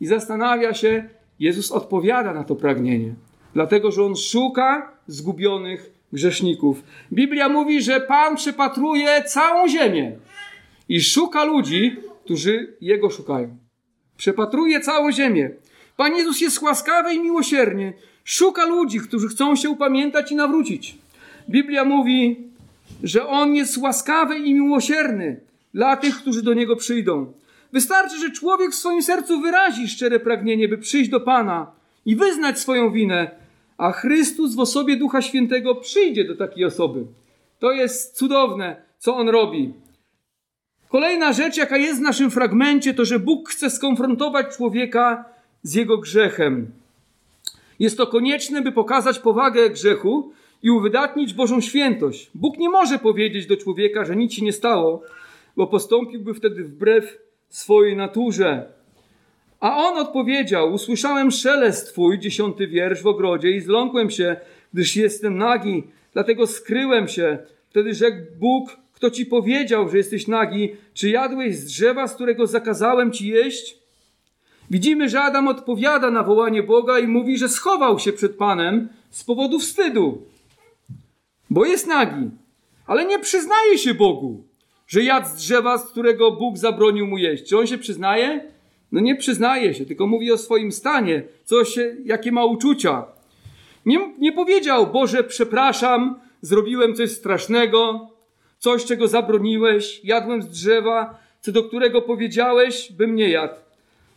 [0.00, 3.14] i zastanawia się, Jezus odpowiada na to pragnienie,
[3.54, 6.82] dlatego że On szuka zgubionych grzeszników.
[7.12, 10.16] Biblia mówi, że Pan przepatruje całą ziemię
[10.88, 13.56] i szuka ludzi, którzy Jego szukają.
[14.16, 15.50] Przepatruje całą ziemię.
[15.96, 17.92] Pan Jezus jest łaskawy i miłosierny.
[18.24, 20.98] Szuka ludzi, którzy chcą się upamiętać i nawrócić.
[21.48, 22.36] Biblia mówi,
[23.02, 25.40] że On jest łaskawy i miłosierny
[25.74, 27.32] dla tych, którzy do Niego przyjdą.
[27.72, 31.66] Wystarczy, że człowiek w swoim sercu wyrazi szczere pragnienie, by przyjść do Pana
[32.06, 33.30] i wyznać swoją winę,
[33.78, 37.04] a Chrystus w osobie Ducha Świętego przyjdzie do takiej osoby.
[37.58, 39.72] To jest cudowne, co On robi.
[40.88, 45.24] Kolejna rzecz, jaka jest w naszym fragmencie, to że Bóg chce skonfrontować człowieka
[45.62, 46.70] z jego grzechem.
[47.78, 50.32] Jest to konieczne, by pokazać powagę grzechu
[50.62, 52.30] i uwydatnić Bożą świętość.
[52.34, 55.02] Bóg nie może powiedzieć do człowieka, że nic się nie stało,
[55.56, 58.66] bo postąpiłby wtedy wbrew swojej naturze.
[59.62, 64.36] A on odpowiedział: Usłyszałem szelest twój, dziesiąty wiersz w ogrodzie, i zląkłem się,
[64.72, 67.38] gdyż jestem nagi, dlatego skryłem się.
[67.70, 70.72] Wtedy rzekł Bóg: Kto ci powiedział, że jesteś nagi?
[70.94, 73.78] Czy jadłeś z drzewa, z którego zakazałem ci jeść?
[74.70, 79.24] Widzimy, że Adam odpowiada na wołanie Boga i mówi, że schował się przed Panem z
[79.24, 80.22] powodu wstydu,
[81.50, 82.30] bo jest nagi,
[82.86, 84.44] ale nie przyznaje się Bogu
[84.92, 87.48] że jadł z drzewa, z którego Bóg zabronił mu jeść.
[87.48, 88.52] Czy on się przyznaje?
[88.92, 93.04] No nie przyznaje się, tylko mówi o swoim stanie, coś, jakie ma uczucia.
[93.86, 98.08] Nie, nie powiedział, Boże, przepraszam, zrobiłem coś strasznego,
[98.58, 103.54] coś, czego zabroniłeś, jadłem z drzewa, co do którego powiedziałeś, bym nie jadł.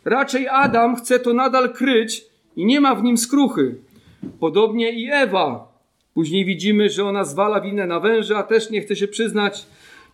[0.04, 2.24] Raczej Adam chce to nadal kryć
[2.56, 3.74] i nie ma w nim skruchy.
[4.40, 5.76] Podobnie i Ewa.
[6.14, 9.66] Później widzimy, że ona zwala winę na węża, też nie chce się przyznać.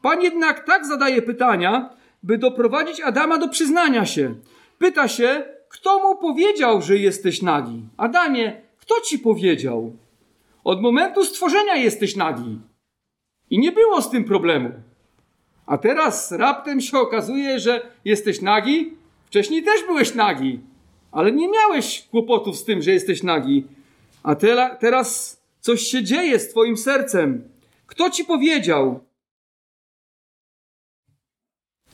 [0.03, 1.90] Pan jednak tak zadaje pytania,
[2.23, 4.35] by doprowadzić Adama do przyznania się.
[4.79, 7.83] Pyta się, kto mu powiedział, że jesteś nagi?
[7.97, 9.97] Adamie, kto ci powiedział?
[10.65, 12.59] Od momentu stworzenia jesteś nagi.
[13.51, 14.71] I nie było z tym problemu.
[15.67, 18.95] A teraz raptem się okazuje, że jesteś nagi.
[19.27, 20.61] Wcześniej też byłeś nagi,
[21.13, 23.65] ale nie miałeś kłopotów z tym, że jesteś nagi.
[24.23, 27.49] A te, teraz coś się dzieje z twoim sercem.
[27.87, 29.01] Kto ci powiedział?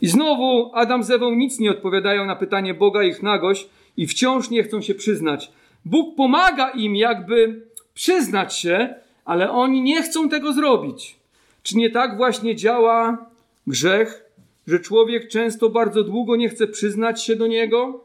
[0.00, 4.50] I znowu Adam z Ewą nic nie odpowiadają na pytanie Boga ich nagość i wciąż
[4.50, 5.52] nie chcą się przyznać.
[5.84, 11.16] Bóg pomaga im jakby przyznać się, ale oni nie chcą tego zrobić.
[11.62, 13.26] Czy nie tak właśnie działa
[13.66, 14.24] grzech,
[14.66, 18.04] że człowiek często bardzo długo nie chce przyznać się do niego?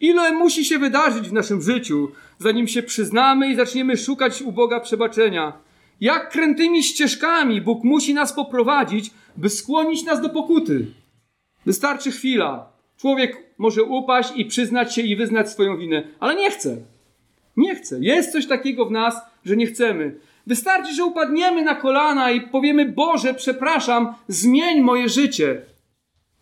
[0.00, 4.80] Ile musi się wydarzyć w naszym życiu, zanim się przyznamy i zaczniemy szukać u Boga
[4.80, 5.52] przebaczenia?
[6.00, 10.86] Jak krętymi ścieżkami Bóg musi nas poprowadzić, by skłonić nas do pokuty?
[11.68, 12.72] Wystarczy chwila.
[12.96, 16.76] Człowiek może upaść i przyznać się i wyznać swoją winę, ale nie chce.
[17.56, 17.98] Nie chce.
[18.00, 20.14] Jest coś takiego w nas, że nie chcemy.
[20.46, 25.62] Wystarczy, że upadniemy na kolana i powiemy: Boże, przepraszam, zmień moje życie.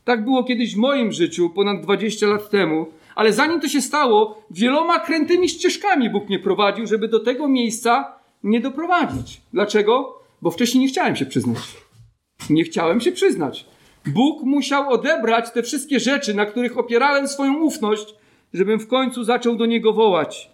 [0.05, 4.43] Tak było kiedyś w moim życiu, ponad 20 lat temu, ale zanim to się stało,
[4.51, 8.13] wieloma krętymi ścieżkami Bóg mnie prowadził, żeby do tego miejsca
[8.43, 9.41] nie doprowadzić.
[9.53, 10.23] Dlaczego?
[10.43, 11.59] Bo wcześniej nie chciałem się przyznać.
[12.51, 13.76] Nie chciałem się przyznać.
[14.07, 18.15] Bóg musiał odebrać te wszystkie rzeczy, na których opierałem swoją ufność,
[18.55, 20.51] żebym w końcu zaczął do Niego wołać.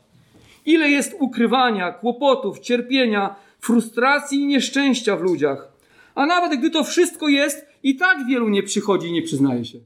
[0.67, 5.73] Ile jest ukrywania, kłopotów, cierpienia, frustracji i nieszczęścia w ludziach.
[6.15, 9.79] A nawet gdy to wszystko jest, i tak wielu nie przychodzi i nie przyznaje się.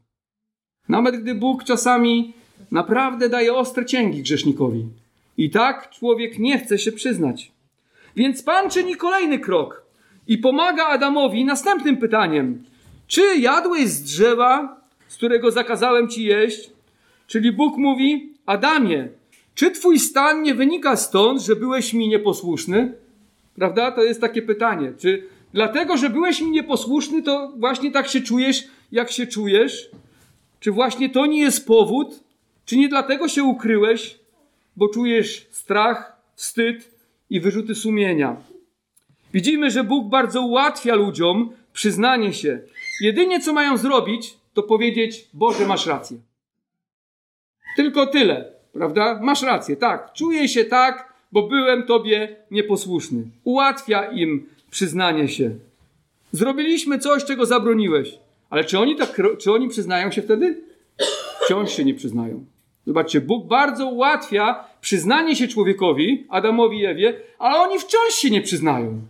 [0.89, 2.35] Nawet gdy Bóg czasami
[2.71, 4.87] naprawdę daje ostre cięgi grzesznikowi.
[5.37, 7.53] I tak człowiek nie chce się przyznać.
[8.17, 9.87] Więc Pan czyni kolejny krok
[10.27, 12.65] i pomaga Adamowi następnym pytaniem.
[13.07, 16.71] Czy jadłeś z drzewa, z którego zakazałem ci jeść?
[17.27, 19.09] Czyli Bóg mówi, Adamie,
[19.55, 22.95] czy twój stan nie wynika stąd, że byłeś mi nieposłuszny?
[23.55, 23.93] Prawda?
[23.93, 24.93] To jest takie pytanie.
[24.99, 29.91] Czy dlatego, że byłeś mi nieposłuszny, to właśnie tak się czujesz, jak się czujesz?
[30.61, 32.21] Czy właśnie to nie jest powód?
[32.67, 34.19] Czy nie dlatego się ukryłeś,
[34.77, 36.91] bo czujesz strach, wstyd
[37.31, 38.37] i wyrzuty sumienia?
[39.33, 42.61] Widzimy, że Bóg bardzo ułatwia ludziom przyznanie się.
[43.01, 46.17] Jedynie co mają zrobić, to powiedzieć: Boże, masz rację.
[47.77, 49.21] Tylko tyle, prawda?
[49.23, 50.13] Masz rację, tak.
[50.13, 53.23] Czuję się tak, bo byłem Tobie nieposłuszny.
[53.45, 55.51] Ułatwia im przyznanie się.
[56.33, 58.19] Zrobiliśmy coś, czego zabroniłeś.
[58.51, 60.61] Ale czy oni, tak, czy oni przyznają się wtedy?
[61.45, 62.45] Wciąż się nie przyznają.
[62.87, 68.43] Zobaczcie, Bóg bardzo ułatwia przyznanie się człowiekowi, Adamowi i Ewie, ale oni wciąż się nie
[68.43, 69.01] przyznają.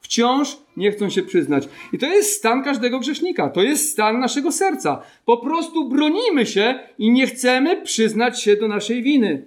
[0.00, 1.68] Wciąż nie chcą się przyznać.
[1.92, 3.48] I to jest stan każdego grzesznika.
[3.48, 5.02] To jest stan naszego serca.
[5.24, 9.44] Po prostu bronimy się i nie chcemy przyznać się do naszej winy.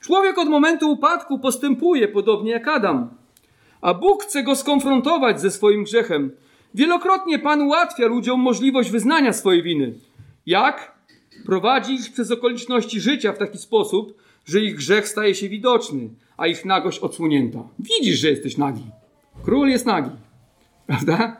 [0.00, 3.10] Człowiek od momentu upadku postępuje podobnie jak Adam.
[3.80, 6.30] A Bóg chce go skonfrontować ze swoim grzechem.
[6.74, 9.94] Wielokrotnie Pan ułatwia ludziom możliwość wyznania swojej winy.
[10.46, 11.00] Jak?
[11.46, 14.14] Prowadzi ich przez okoliczności życia w taki sposób,
[14.44, 17.58] że ich grzech staje się widoczny, a ich nagość odsłonięta.
[17.78, 18.84] Widzisz, że jesteś nagi.
[19.44, 20.10] Król jest nagi.
[20.90, 21.36] Prawda?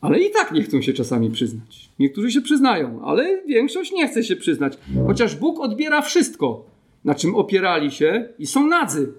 [0.00, 1.88] Ale i tak nie chcą się czasami przyznać.
[1.98, 4.78] Niektórzy się przyznają, ale większość nie chce się przyznać.
[5.06, 6.64] Chociaż Bóg odbiera wszystko,
[7.04, 9.12] na czym opierali się i są nadzy.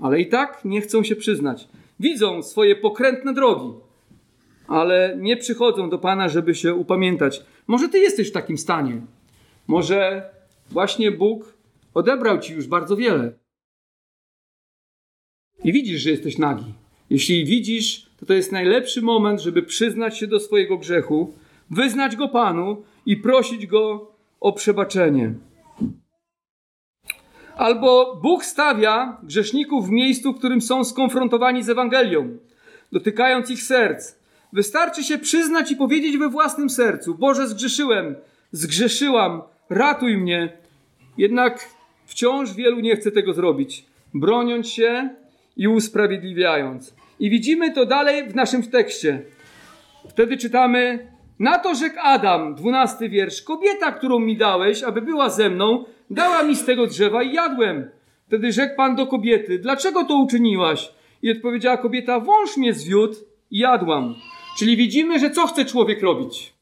[0.00, 1.68] Ale i tak nie chcą się przyznać.
[2.00, 3.72] Widzą swoje pokrętne drogi,
[4.68, 7.42] ale nie przychodzą do Pana, żeby się upamiętać.
[7.66, 9.00] Może Ty jesteś w takim stanie.
[9.66, 10.30] Może
[10.70, 11.54] właśnie Bóg
[11.94, 13.32] odebrał Ci już bardzo wiele.
[15.64, 16.74] I widzisz, że jesteś nagi.
[17.10, 21.34] Jeśli widzisz, to to jest najlepszy moment, żeby przyznać się do swojego grzechu,
[21.70, 25.34] wyznać go Panu i prosić go o przebaczenie.
[27.56, 32.38] Albo Bóg stawia grzeszników w miejscu, w którym są skonfrontowani z Ewangelią,
[32.92, 34.14] dotykając ich serc.
[34.52, 38.14] Wystarczy się przyznać i powiedzieć we własnym sercu: Boże, zgrzeszyłem,
[38.52, 40.52] zgrzeszyłam, ratuj mnie.
[41.18, 41.68] Jednak
[42.06, 45.08] wciąż wielu nie chce tego zrobić, broniąc się
[45.56, 46.94] i usprawiedliwiając.
[47.20, 49.22] I widzimy to dalej w naszym tekście.
[50.08, 55.50] Wtedy czytamy: Na to rzekł Adam, dwunasty wiersz: Kobieta, którą mi dałeś, aby była ze
[55.50, 57.90] mną, dała mi z tego drzewa i jadłem.
[58.26, 60.92] Wtedy rzekł Pan do kobiety: Dlaczego to uczyniłaś?
[61.22, 63.14] I odpowiedziała kobieta: Wąż mnie zwiódł
[63.50, 64.14] i jadłam.
[64.58, 66.54] Czyli widzimy, że co chce człowiek robić?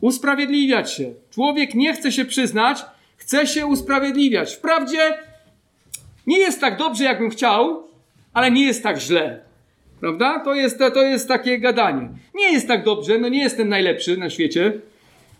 [0.00, 1.14] Usprawiedliwiać się.
[1.30, 2.84] Człowiek nie chce się przyznać,
[3.16, 4.54] chce się usprawiedliwiać.
[4.54, 5.18] Wprawdzie
[6.26, 7.87] nie jest tak dobrze, jakbym chciał,
[8.38, 9.40] ale nie jest tak źle.
[10.00, 10.40] Prawda?
[10.40, 12.08] To jest, to jest takie gadanie.
[12.34, 14.80] Nie jest tak dobrze, no nie jestem najlepszy na świecie,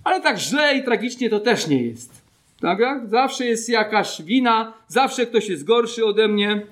[0.04, 2.22] ale tak źle i tragicznie to też nie jest.
[2.60, 2.78] Tak?
[3.08, 6.66] Zawsze jest jakaś wina, zawsze ktoś jest gorszy ode mnie.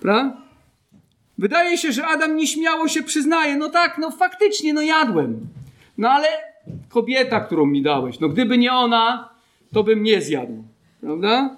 [0.00, 0.36] Prawda?
[1.38, 5.40] Wydaje się, że Adam nieśmiało się przyznaje, no tak, no faktycznie, no jadłem.
[5.98, 6.28] No ale
[6.88, 9.28] kobieta, którą mi dałeś, no gdyby nie ona,
[9.72, 10.64] to bym nie zjadł.
[11.00, 11.56] Prawda?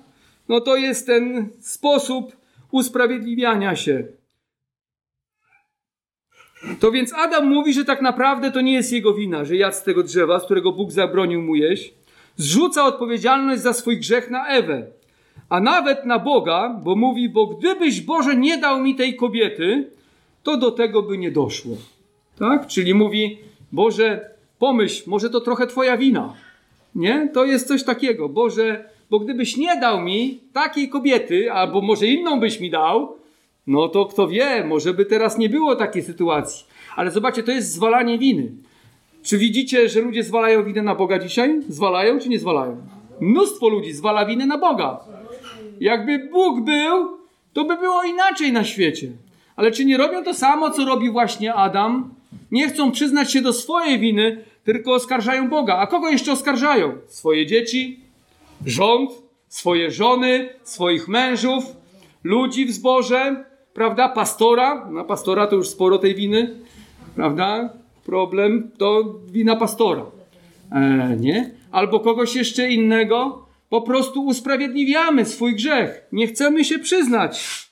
[0.49, 2.42] No to jest ten sposób
[2.73, 4.05] usprawiedliwiania się.
[6.81, 9.83] To więc Adam mówi, że tak naprawdę to nie jest jego wina, że jadł z
[9.83, 11.95] tego drzewa, z którego Bóg zabronił mu jeść.
[12.37, 14.87] Zrzuca odpowiedzialność za swój grzech na Ewę,
[15.49, 19.91] a nawet na Boga, bo mówi, bo gdybyś Boże nie dał mi tej kobiety,
[20.43, 21.77] to do tego by nie doszło.
[22.39, 22.67] Tak?
[22.67, 23.39] Czyli mówi,
[23.73, 26.35] Boże, pomyśl, może to trochę twoja wina.
[26.95, 27.29] Nie?
[27.35, 28.29] To jest coś takiego.
[28.29, 33.17] Boże, bo gdybyś nie dał mi takiej kobiety, albo może inną byś mi dał,
[33.67, 36.67] no to kto wie, może by teraz nie było takiej sytuacji.
[36.97, 38.53] Ale zobaczcie, to jest zwalanie winy.
[39.23, 41.61] Czy widzicie, że ludzie zwalają winę na Boga dzisiaj?
[41.69, 42.77] Zwalają czy nie zwalają?
[43.21, 45.01] Mnóstwo ludzi zwala winę na Boga.
[45.81, 47.19] Jakby Bóg był,
[47.53, 49.13] to by było inaczej na świecie.
[49.57, 52.15] Ale czy nie robią to samo, co robi właśnie Adam?
[52.51, 55.77] Nie chcą przyznać się do swojej winy, tylko oskarżają Boga.
[55.79, 56.93] A kogo jeszcze oskarżają?
[57.07, 58.01] Swoje dzieci,
[58.67, 59.11] rząd,
[59.49, 61.65] swoje żony, swoich mężów,
[62.25, 63.45] ludzi w zborze,
[63.75, 64.09] prawda?
[64.09, 66.55] Pastora, na pastora to już sporo tej winy,
[67.15, 67.83] prawda?
[68.05, 70.07] problem, to wina pastora.
[70.73, 71.51] E, nie?
[71.71, 76.07] Albo kogoś jeszcze innego, po prostu usprawiedliwiamy swój grzech.
[76.13, 77.67] Nie chcemy się przyznać.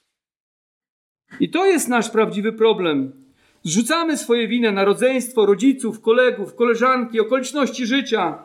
[1.41, 3.20] I to jest nasz prawdziwy problem.
[3.63, 8.45] Zrzucamy swoje winę na rodzeństwo, rodziców, kolegów, koleżanki, okoliczności życia.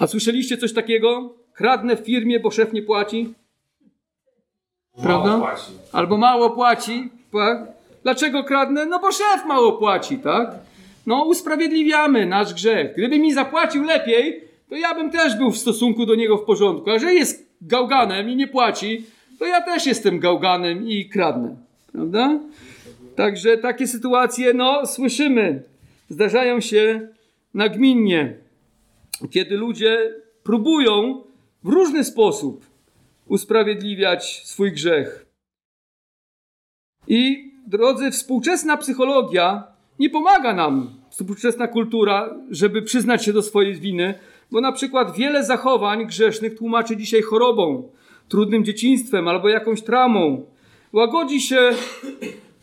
[0.00, 1.34] A słyszeliście coś takiego?
[1.52, 3.34] Kradnę w firmie, bo szef nie płaci?
[5.02, 5.28] Prawda?
[5.28, 5.72] Mało płaci.
[5.92, 7.10] Albo mało płaci.
[7.32, 7.58] Tak?
[8.02, 8.86] Dlaczego kradnę?
[8.86, 10.54] No bo szef mało płaci, tak?
[11.06, 12.94] No usprawiedliwiamy nasz grzech.
[12.96, 16.90] Gdyby mi zapłacił lepiej, to ja bym też był w stosunku do niego w porządku.
[16.90, 19.04] A że jest gałganem i nie płaci,
[19.38, 21.56] to ja też jestem gałganem i kradnę.
[21.92, 22.40] Prawda?
[23.16, 25.62] Także takie sytuacje, no, słyszymy.
[26.08, 27.08] Zdarzają się
[27.54, 28.36] nagminnie,
[29.30, 31.24] kiedy ludzie próbują
[31.64, 32.66] w różny sposób
[33.26, 35.26] usprawiedliwiać swój grzech.
[37.08, 39.64] I drodzy, współczesna psychologia
[39.98, 44.14] nie pomaga nam, współczesna kultura, żeby przyznać się do swojej winy,
[44.50, 47.88] bo na przykład wiele zachowań grzesznych tłumaczy dzisiaj chorobą,
[48.28, 50.46] trudnym dzieciństwem albo jakąś traumą.
[50.92, 51.70] Łagodzi się,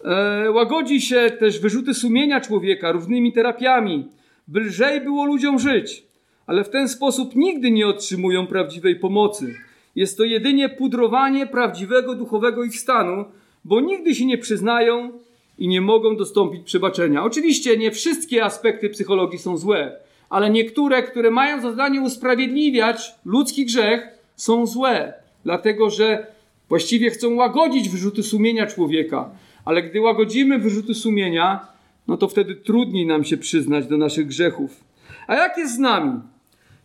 [0.05, 4.07] e, łagodzi się też wyrzuty sumienia człowieka różnymi terapiami,
[4.47, 6.03] by lżej było ludziom żyć,
[6.47, 9.55] ale w ten sposób nigdy nie otrzymują prawdziwej pomocy.
[9.95, 13.25] Jest to jedynie pudrowanie prawdziwego duchowego ich stanu,
[13.65, 15.11] bo nigdy się nie przyznają
[15.57, 17.23] i nie mogą dostąpić przebaczenia.
[17.23, 19.97] Oczywiście nie wszystkie aspekty psychologii są złe,
[20.29, 25.13] ale niektóre, które mają za zadanie usprawiedliwiać ludzki grzech, są złe,
[25.43, 26.38] dlatego że
[26.69, 29.29] właściwie chcą łagodzić wyrzuty sumienia człowieka.
[29.65, 31.67] Ale gdy łagodzimy wyrzuty sumienia,
[32.07, 34.83] no to wtedy trudniej nam się przyznać do naszych grzechów.
[35.27, 36.19] A jak jest z nami?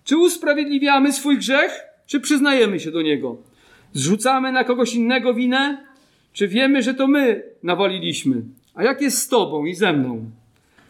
[0.05, 3.37] Czy usprawiedliwiamy swój grzech, czy przyznajemy się do niego?
[3.93, 5.85] Zrzucamy na kogoś innego winę,
[6.33, 8.43] czy wiemy, że to my nawaliliśmy?
[8.75, 10.31] A jak jest z Tobą i ze mną?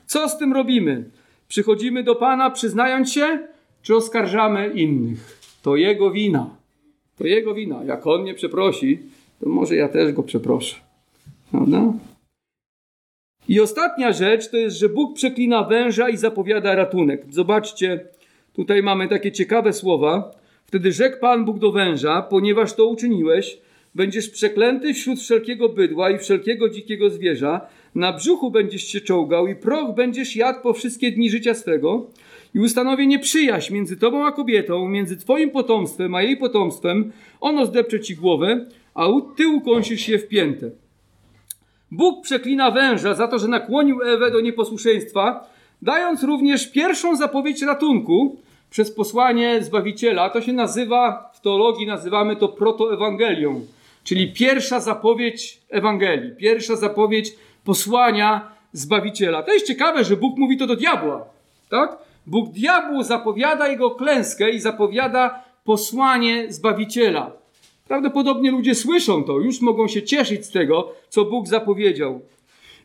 [0.06, 1.10] Co z tym robimy?
[1.48, 3.38] Przychodzimy do Pana przyznając się,
[3.82, 5.40] czy oskarżamy innych?
[5.62, 6.63] To Jego wina.
[7.18, 7.84] To Jego wina.
[7.84, 8.98] Jak On mnie przeprosi,
[9.40, 10.76] to może ja też Go przeproszę.
[11.50, 11.92] Prawda?
[13.48, 17.26] I ostatnia rzecz to jest, że Bóg przeklina węża i zapowiada ratunek.
[17.30, 18.08] Zobaczcie,
[18.52, 20.30] tutaj mamy takie ciekawe słowa.
[20.66, 23.58] Wtedy rzekł Pan Bóg do węża, ponieważ to uczyniłeś,
[23.94, 29.54] będziesz przeklęty wśród wszelkiego bydła i wszelkiego dzikiego zwierza, na brzuchu będziesz się czołgał i
[29.54, 32.06] proch będziesz jadł po wszystkie dni życia swego
[32.54, 38.00] i ustanowię nieprzyjaźń między tobą a kobietą, między twoim potomstwem a jej potomstwem, ono zdepcze
[38.00, 40.70] ci głowę, a ty ukąsisz się w piętę.
[41.90, 45.50] Bóg przeklina węża za to, że nakłonił Ewę do nieposłuszeństwa,
[45.82, 48.36] dając również pierwszą zapowiedź ratunku
[48.70, 50.30] przez posłanie Zbawiciela.
[50.30, 53.66] To się nazywa, w teologii nazywamy to protoewangelią,
[54.04, 59.42] czyli pierwsza zapowiedź Ewangelii, pierwsza zapowiedź posłania Zbawiciela.
[59.42, 61.24] To jest ciekawe, że Bóg mówi to do diabła,
[61.70, 61.98] tak?
[62.26, 67.32] Bóg diabłu zapowiada jego klęskę i zapowiada posłanie Zbawiciela.
[67.88, 72.20] Prawdopodobnie ludzie słyszą to, już mogą się cieszyć z tego, co Bóg zapowiedział.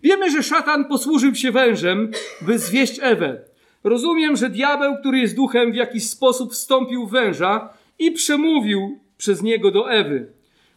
[0.04, 3.42] Wiemy, że szatan posłużył się wężem, by zwieść Ewę.
[3.84, 9.42] Rozumiem, że diabeł, który jest duchem, w jakiś sposób wstąpił w węża i przemówił przez
[9.42, 10.32] niego do Ewy.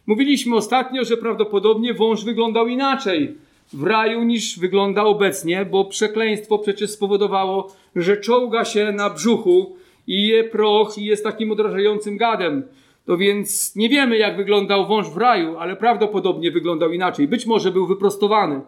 [0.07, 3.37] Mówiliśmy ostatnio, że prawdopodobnie wąż wyglądał inaczej
[3.73, 9.75] w raju niż wygląda obecnie, bo przekleństwo przecież spowodowało, że czołga się na brzuchu
[10.07, 12.63] i je proch i jest takim odrażającym gadem.
[13.05, 17.27] To więc nie wiemy, jak wyglądał wąż w raju, ale prawdopodobnie wyglądał inaczej.
[17.27, 18.61] Być może był wyprostowany,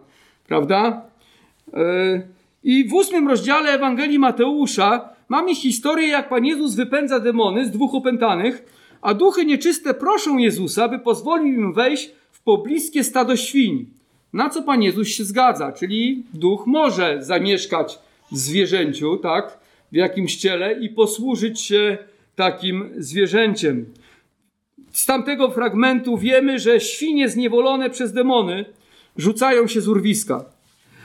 [0.48, 1.02] prawda?
[1.74, 2.22] E,
[2.64, 7.96] I w ósmym rozdziale Ewangelii Mateusza mamy historię, jak Pan Jezus wypędza demony z dwóch
[7.96, 8.66] opętanych,
[9.02, 13.86] a duchy nieczyste proszą Jezusa, by pozwolił im wejść w pobliskie stado świń.
[14.36, 18.00] Na co Pan Jezus się zgadza, czyli duch może zamieszkać
[18.32, 19.60] w zwierzęciu, tak,
[19.92, 21.98] w jakimś ciele i posłużyć się
[22.36, 23.86] takim zwierzęciem.
[24.92, 28.66] Z tamtego fragmentu wiemy, że świnie zniewolone przez demony
[29.18, 30.46] rzucają się z urwiska.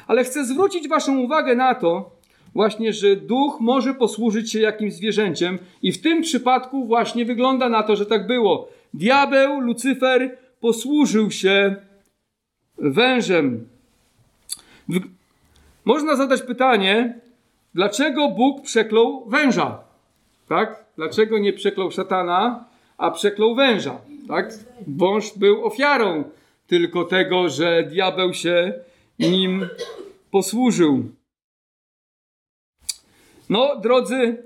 [0.06, 2.10] Ale chcę zwrócić Waszą uwagę na to,
[2.54, 7.82] właśnie, że duch może posłużyć się jakimś zwierzęciem, i w tym przypadku właśnie wygląda na
[7.82, 8.68] to, że tak było.
[8.94, 11.76] Diabeł, Lucyfer posłużył się
[12.80, 13.68] wężem.
[15.84, 17.20] Można zadać pytanie,
[17.74, 19.78] dlaczego Bóg przeklął węża?
[20.48, 20.84] Tak?
[20.96, 22.64] Dlaczego nie przeklął szatana,
[22.98, 24.00] a przeklął węża?
[24.28, 24.54] Tak?
[24.86, 26.24] Wąż był ofiarą
[26.66, 28.72] tylko tego, że diabeł się
[29.18, 29.68] nim
[30.30, 31.04] posłużył.
[33.48, 34.42] No, drodzy,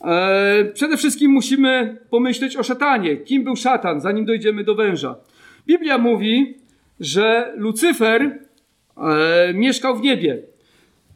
[0.00, 3.16] e, przede wszystkim musimy pomyśleć o szatanie.
[3.16, 5.16] Kim był szatan, zanim dojdziemy do węża?
[5.66, 6.63] Biblia mówi,
[7.00, 8.38] że Lucyfer
[8.96, 10.42] e, mieszkał w niebie,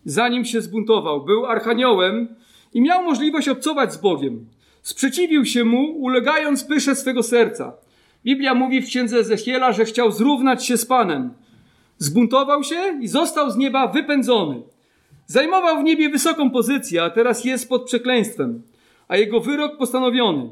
[0.04, 1.24] zanim się zbuntował.
[1.24, 2.28] Był archaniołem
[2.74, 4.46] i miał możliwość obcować z Bogiem.
[4.82, 7.72] Sprzeciwił się mu, ulegając pysze swego serca.
[8.24, 11.30] Biblia mówi w księdze Ezechiela, że chciał zrównać się z Panem.
[11.98, 14.62] Zbuntował się i został z nieba wypędzony.
[15.26, 18.62] Zajmował w niebie wysoką pozycję, a teraz jest pod przekleństwem,
[19.08, 20.48] a jego wyrok postanowiony.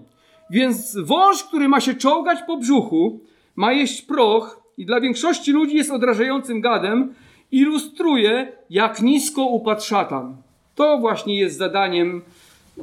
[0.50, 3.20] Więc wąż, który ma się czołgać po brzuchu,
[3.56, 7.14] ma jeść proch i dla większości ludzi jest odrażającym gadem,
[7.52, 10.36] ilustruje, jak nisko upadł szatan.
[10.74, 12.22] To właśnie jest zadaniem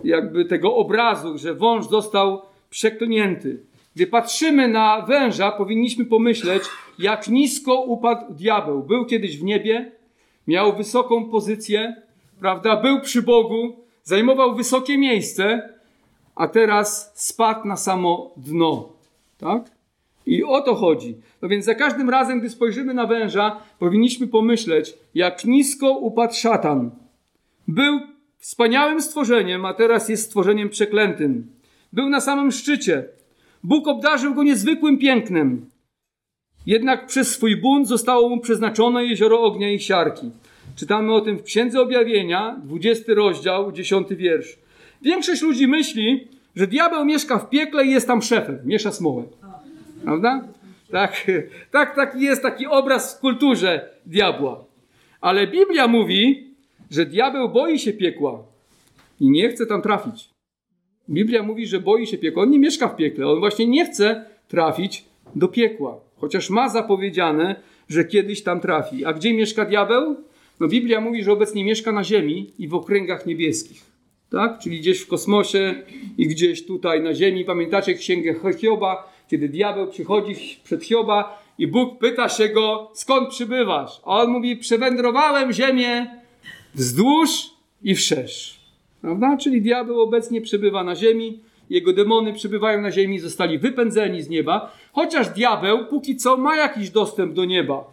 [0.03, 3.59] jakby tego obrazu, że wąż został przeklnięty.
[3.95, 6.63] Gdy patrzymy na węża, powinniśmy pomyśleć,
[6.99, 8.83] jak nisko upadł diabeł.
[8.83, 9.91] Był kiedyś w niebie,
[10.47, 11.95] miał wysoką pozycję,
[12.39, 12.75] prawda?
[12.75, 15.69] Był przy Bogu, zajmował wysokie miejsce,
[16.35, 18.89] a teraz spadł na samo dno.
[19.37, 19.71] Tak?
[20.25, 21.15] I o to chodzi.
[21.41, 26.91] No więc za każdym razem, gdy spojrzymy na węża, powinniśmy pomyśleć, jak nisko upadł szatan.
[27.67, 27.99] Był
[28.37, 31.47] wspaniałym stworzeniem, a teraz jest stworzeniem przeklętym.
[31.93, 33.05] Był na samym szczycie.
[33.63, 35.65] Bóg obdarzył go niezwykłym pięknem.
[36.65, 40.31] Jednak przez swój bunt zostało mu przeznaczone jezioro ognia i siarki.
[40.75, 44.57] Czytamy o tym w Księdze Objawienia, 20 rozdział, 10 wiersz.
[45.01, 49.23] Większość ludzi myśli, że diabeł mieszka w piekle i jest tam szefem, miesza smołę.
[50.03, 50.47] Prawda?
[50.91, 51.31] Tak,
[51.71, 54.65] tak, taki jest taki obraz w kulturze diabła.
[55.21, 56.47] Ale Biblia mówi,
[56.91, 58.43] że diabeł boi się piekła
[59.19, 60.29] i nie chce tam trafić.
[61.09, 62.43] Biblia mówi, że boi się piekła.
[62.43, 65.99] On nie mieszka w piekle, on właśnie nie chce trafić do piekła.
[66.17, 67.55] Chociaż ma zapowiedziane,
[67.89, 69.05] że kiedyś tam trafi.
[69.05, 70.15] A gdzie mieszka diabeł?
[70.59, 73.81] No Biblia mówi, że obecnie mieszka na ziemi i w okręgach niebieskich.
[74.29, 74.59] Tak?
[74.59, 75.75] Czyli gdzieś w kosmosie
[76.17, 77.45] i gdzieś tutaj na ziemi.
[77.45, 84.01] Pamiętacie księgę Hioba, kiedy diabeł przychodzi przed Hioba i Bóg pyta się go, skąd przybywasz?
[84.05, 86.21] A on mówi, przewędrowałem ziemię
[86.75, 87.29] wzdłuż
[87.83, 88.59] i wszerz.
[89.01, 89.37] Prawda?
[89.37, 94.71] Czyli diabeł obecnie przybywa na ziemi, jego demony przybywają na ziemi, zostali wypędzeni z nieba,
[94.91, 97.83] chociaż diabeł póki co ma jakiś dostęp do nieba.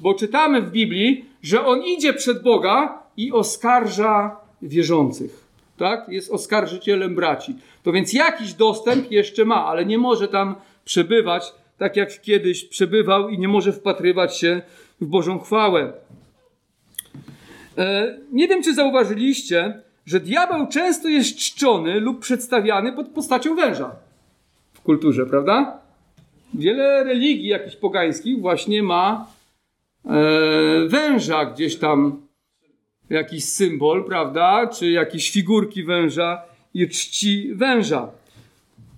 [0.00, 5.44] Bo czytamy w Biblii, że on idzie przed Boga i oskarża wierzących.
[5.76, 6.08] Tak?
[6.08, 7.54] Jest oskarżycielem braci.
[7.82, 10.54] To więc jakiś dostęp jeszcze ma, ale nie może tam
[10.88, 14.62] przebywać tak jak kiedyś przebywał i nie może wpatrywać się
[15.00, 15.92] w Bożą chwałę.
[17.78, 23.96] E, nie wiem, czy zauważyliście, że diabeł często jest czczony lub przedstawiany pod postacią węża
[24.72, 25.80] w kulturze, prawda?
[26.54, 29.26] Wiele religii jakichś pogańskich właśnie ma
[30.04, 30.10] e,
[30.86, 32.22] węża gdzieś tam,
[33.10, 34.66] jakiś symbol, prawda?
[34.66, 36.42] Czy jakieś figurki węża
[36.74, 38.10] i czci węża.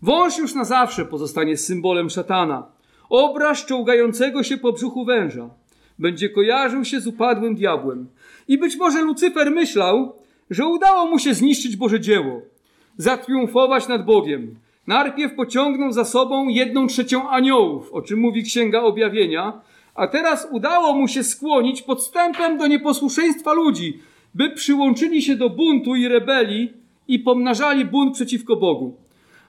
[0.03, 2.66] Wąż już na zawsze pozostanie symbolem szatana.
[3.11, 5.51] Obraz czołgającego się po brzuchu węża
[6.01, 8.09] będzie kojarzył się z upadłym diabłem.
[8.48, 10.12] I być może Lucyfer myślał,
[10.51, 12.42] że udało mu się zniszczyć Boże dzieło,
[12.96, 14.55] zatriumfować nad Bogiem.
[14.86, 19.61] Najpierw pociągnął za sobą jedną trzecią aniołów, o czym mówi Księga Objawienia,
[19.94, 24.01] a teraz udało mu się skłonić podstępem do nieposłuszeństwa ludzi,
[24.34, 26.72] by przyłączyli się do buntu i rebelii
[27.09, 28.96] i pomnażali bunt przeciwko Bogu.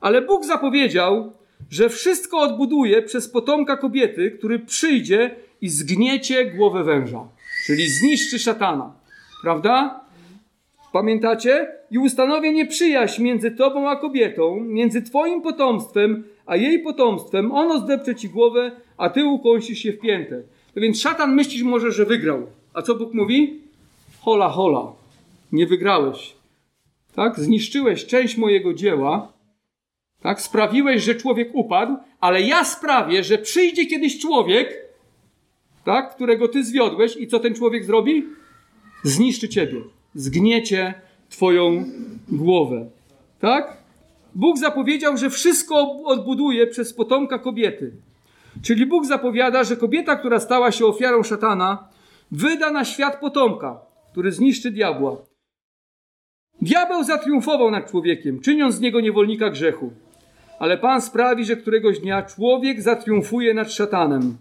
[0.01, 1.33] Ale Bóg zapowiedział,
[1.69, 7.27] że wszystko odbuduje przez potomka kobiety, który przyjdzie i zgniecie głowę węża,
[7.65, 8.93] czyli zniszczy szatana.
[9.41, 10.01] Prawda?
[10.93, 11.67] Pamiętacie?
[11.91, 17.51] I ustanowię nieprzyjaźń między tobą a kobietą, między twoim potomstwem a jej potomstwem.
[17.51, 20.41] Ono zdepcze ci głowę, a ty ukąsisz się w piętę.
[20.75, 22.47] No więc szatan myślisz może, że wygrał.
[22.73, 23.59] A co Bóg mówi?
[24.21, 24.91] Hola, hola.
[25.51, 26.35] Nie wygrałeś.
[27.15, 27.39] Tak?
[27.39, 29.33] Zniszczyłeś część mojego dzieła.
[30.21, 30.41] Tak?
[30.41, 34.85] Sprawiłeś, że człowiek upadł, ale ja sprawię, że przyjdzie kiedyś człowiek,
[35.85, 36.15] tak?
[36.15, 38.25] którego ty zwiodłeś i co ten człowiek zrobi?
[39.03, 39.81] Zniszczy ciebie
[40.15, 40.93] zgniecie
[41.29, 41.85] Twoją
[42.29, 42.89] głowę.
[43.39, 43.77] Tak?
[44.35, 47.91] Bóg zapowiedział, że wszystko odbuduje przez potomka kobiety.
[48.63, 51.87] Czyli Bóg zapowiada, że kobieta, która stała się ofiarą szatana,
[52.31, 53.79] wyda na świat potomka,
[54.11, 55.17] który zniszczy diabła.
[56.61, 59.91] Diabeł zatriumfował nad człowiekiem, czyniąc z niego niewolnika grzechu.
[60.61, 64.37] Ale Pan sprawi, że któregoś dnia człowiek zatriumfuje nad szatanem.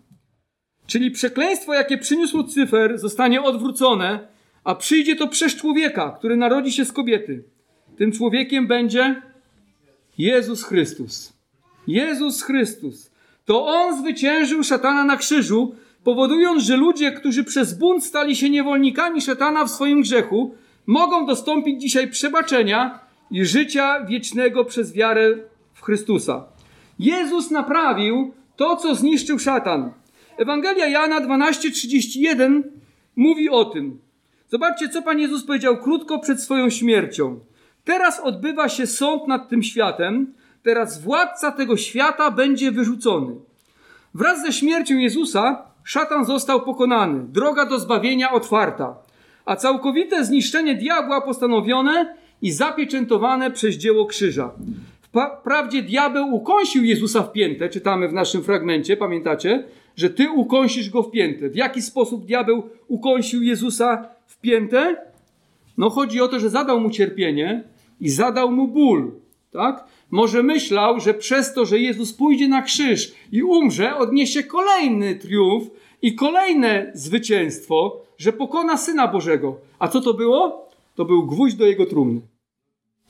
[0.86, 4.28] Czyli przekleństwo, jakie przyniósł Lucyfer, zostanie odwrócone
[4.64, 7.44] a przyjdzie to przez człowieka, który narodzi się z kobiety.
[7.96, 9.22] Tym człowiekiem będzie
[10.18, 11.32] Jezus Chrystus.
[11.86, 13.10] Jezus Chrystus.
[13.44, 19.20] To On zwyciężył szatana na krzyżu, powodując, że ludzie, którzy przez bunt stali się niewolnikami
[19.20, 20.54] szatana w swoim grzechu,
[20.86, 23.00] mogą dostąpić dzisiaj przebaczenia
[23.30, 25.49] i życia wiecznego przez wiarę
[25.81, 26.45] w Chrystusa.
[26.99, 29.93] Jezus naprawił to, co zniszczył szatan.
[30.37, 32.62] Ewangelia Jana 12:31
[33.16, 34.01] mówi o tym.
[34.49, 37.41] Zobaczcie, co Pan Jezus powiedział krótko przed swoją śmiercią.
[37.85, 43.35] Teraz odbywa się sąd nad tym światem, teraz władca tego świata będzie wyrzucony.
[44.14, 48.95] Wraz ze śmiercią Jezusa szatan został pokonany, droga do zbawienia otwarta,
[49.45, 54.51] a całkowite zniszczenie diabła postanowione i zapieczętowane przez dzieło krzyża.
[55.11, 59.64] Wprawdzie diabeł ukąsił Jezusa w piętę, czytamy w naszym fragmencie, pamiętacie,
[59.96, 61.48] że ty ukąsisz go w piętę.
[61.48, 64.96] W jaki sposób diabeł ukąsił Jezusa w piętę?
[65.78, 67.64] No chodzi o to, że zadał mu cierpienie
[68.00, 69.12] i zadał mu ból,
[69.50, 69.84] tak?
[70.11, 75.64] Może myślał, że przez to, że Jezus pójdzie na krzyż i umrze, odniesie kolejny triumf
[76.02, 79.56] i kolejne zwycięstwo, że pokona Syna Bożego.
[79.78, 80.68] A co to było?
[80.94, 82.20] To był gwóźdź do jego trumny.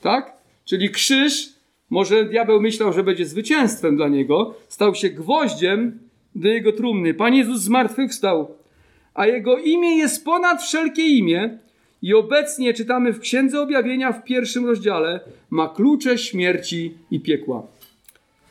[0.01, 0.37] Tak?
[0.65, 1.60] Czyli krzyż,
[1.91, 5.99] może diabeł myślał, że będzie zwycięstwem dla niego, stał się gwoździem
[6.35, 7.13] do jego trumny.
[7.13, 8.55] Pan Jezus zmartwychwstał,
[9.13, 11.57] a jego imię jest ponad wszelkie imię,
[12.01, 15.19] i obecnie czytamy w Księdze Objawienia w pierwszym rozdziale,
[15.49, 17.63] ma klucze śmierci i piekła.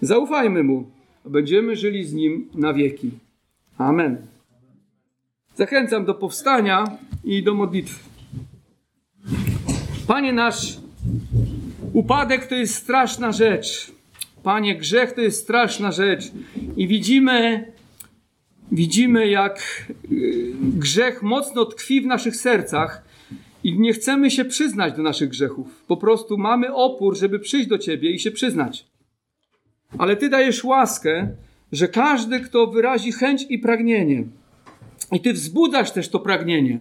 [0.01, 0.91] Zaufajmy Mu,
[1.24, 3.11] będziemy żyli z Nim na wieki.
[3.78, 4.16] Amen.
[5.55, 6.84] Zachęcam do powstania
[7.24, 7.99] i do modlitwy.
[10.07, 10.78] Panie nasz,
[12.01, 13.92] upadek to jest straszna rzecz.
[14.42, 16.32] Panie, grzech to jest straszna rzecz.
[16.76, 17.72] I widzimy,
[18.72, 23.05] widzimy jak y, grzech mocno tkwi w naszych sercach
[23.64, 25.84] i nie chcemy się przyznać do naszych grzechów.
[25.86, 28.86] Po prostu mamy opór, żeby przyjść do Ciebie i się przyznać.
[29.98, 31.28] Ale Ty dajesz łaskę,
[31.72, 34.24] że każdy, kto wyrazi chęć i pragnienie,
[35.12, 36.78] i Ty wzbudzasz też to pragnienie,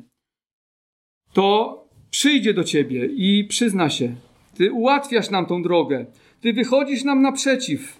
[1.33, 1.77] to
[2.09, 4.15] przyjdzie do Ciebie i przyzna się.
[4.59, 6.05] Ty ułatwiasz nam tą drogę.
[6.41, 7.97] Ty wychodzisz nam naprzeciw.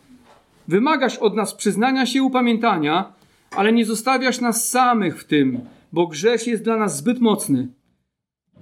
[0.67, 3.13] Wymagasz od nas przyznania się upamiętania,
[3.51, 5.59] ale nie zostawiasz nas samych w tym,
[5.93, 7.67] bo grzech jest dla nas zbyt mocny.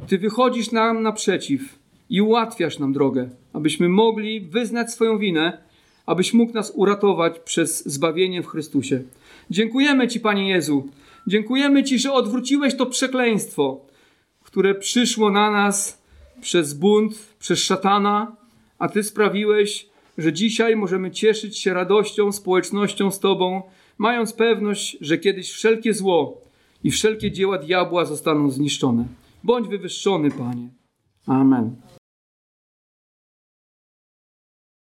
[0.07, 1.79] Ty wychodzisz nam naprzeciw
[2.09, 5.57] i ułatwiasz nam drogę, abyśmy mogli wyznać swoją winę,
[6.05, 9.03] abyś mógł nas uratować przez zbawienie w Chrystusie.
[9.49, 10.89] Dziękujemy Ci, Panie Jezu.
[11.27, 13.85] Dziękujemy Ci, że odwróciłeś to przekleństwo,
[14.43, 16.06] które przyszło na nas
[16.41, 18.35] przez bunt, przez szatana,
[18.79, 23.61] a Ty sprawiłeś, że dzisiaj możemy cieszyć się radością, społecznością z Tobą,
[23.97, 26.41] mając pewność, że kiedyś wszelkie zło
[26.83, 29.05] i wszelkie dzieła diabła zostaną zniszczone.
[29.43, 30.69] Bądź wywyższony, Panie.
[31.27, 31.75] Amen.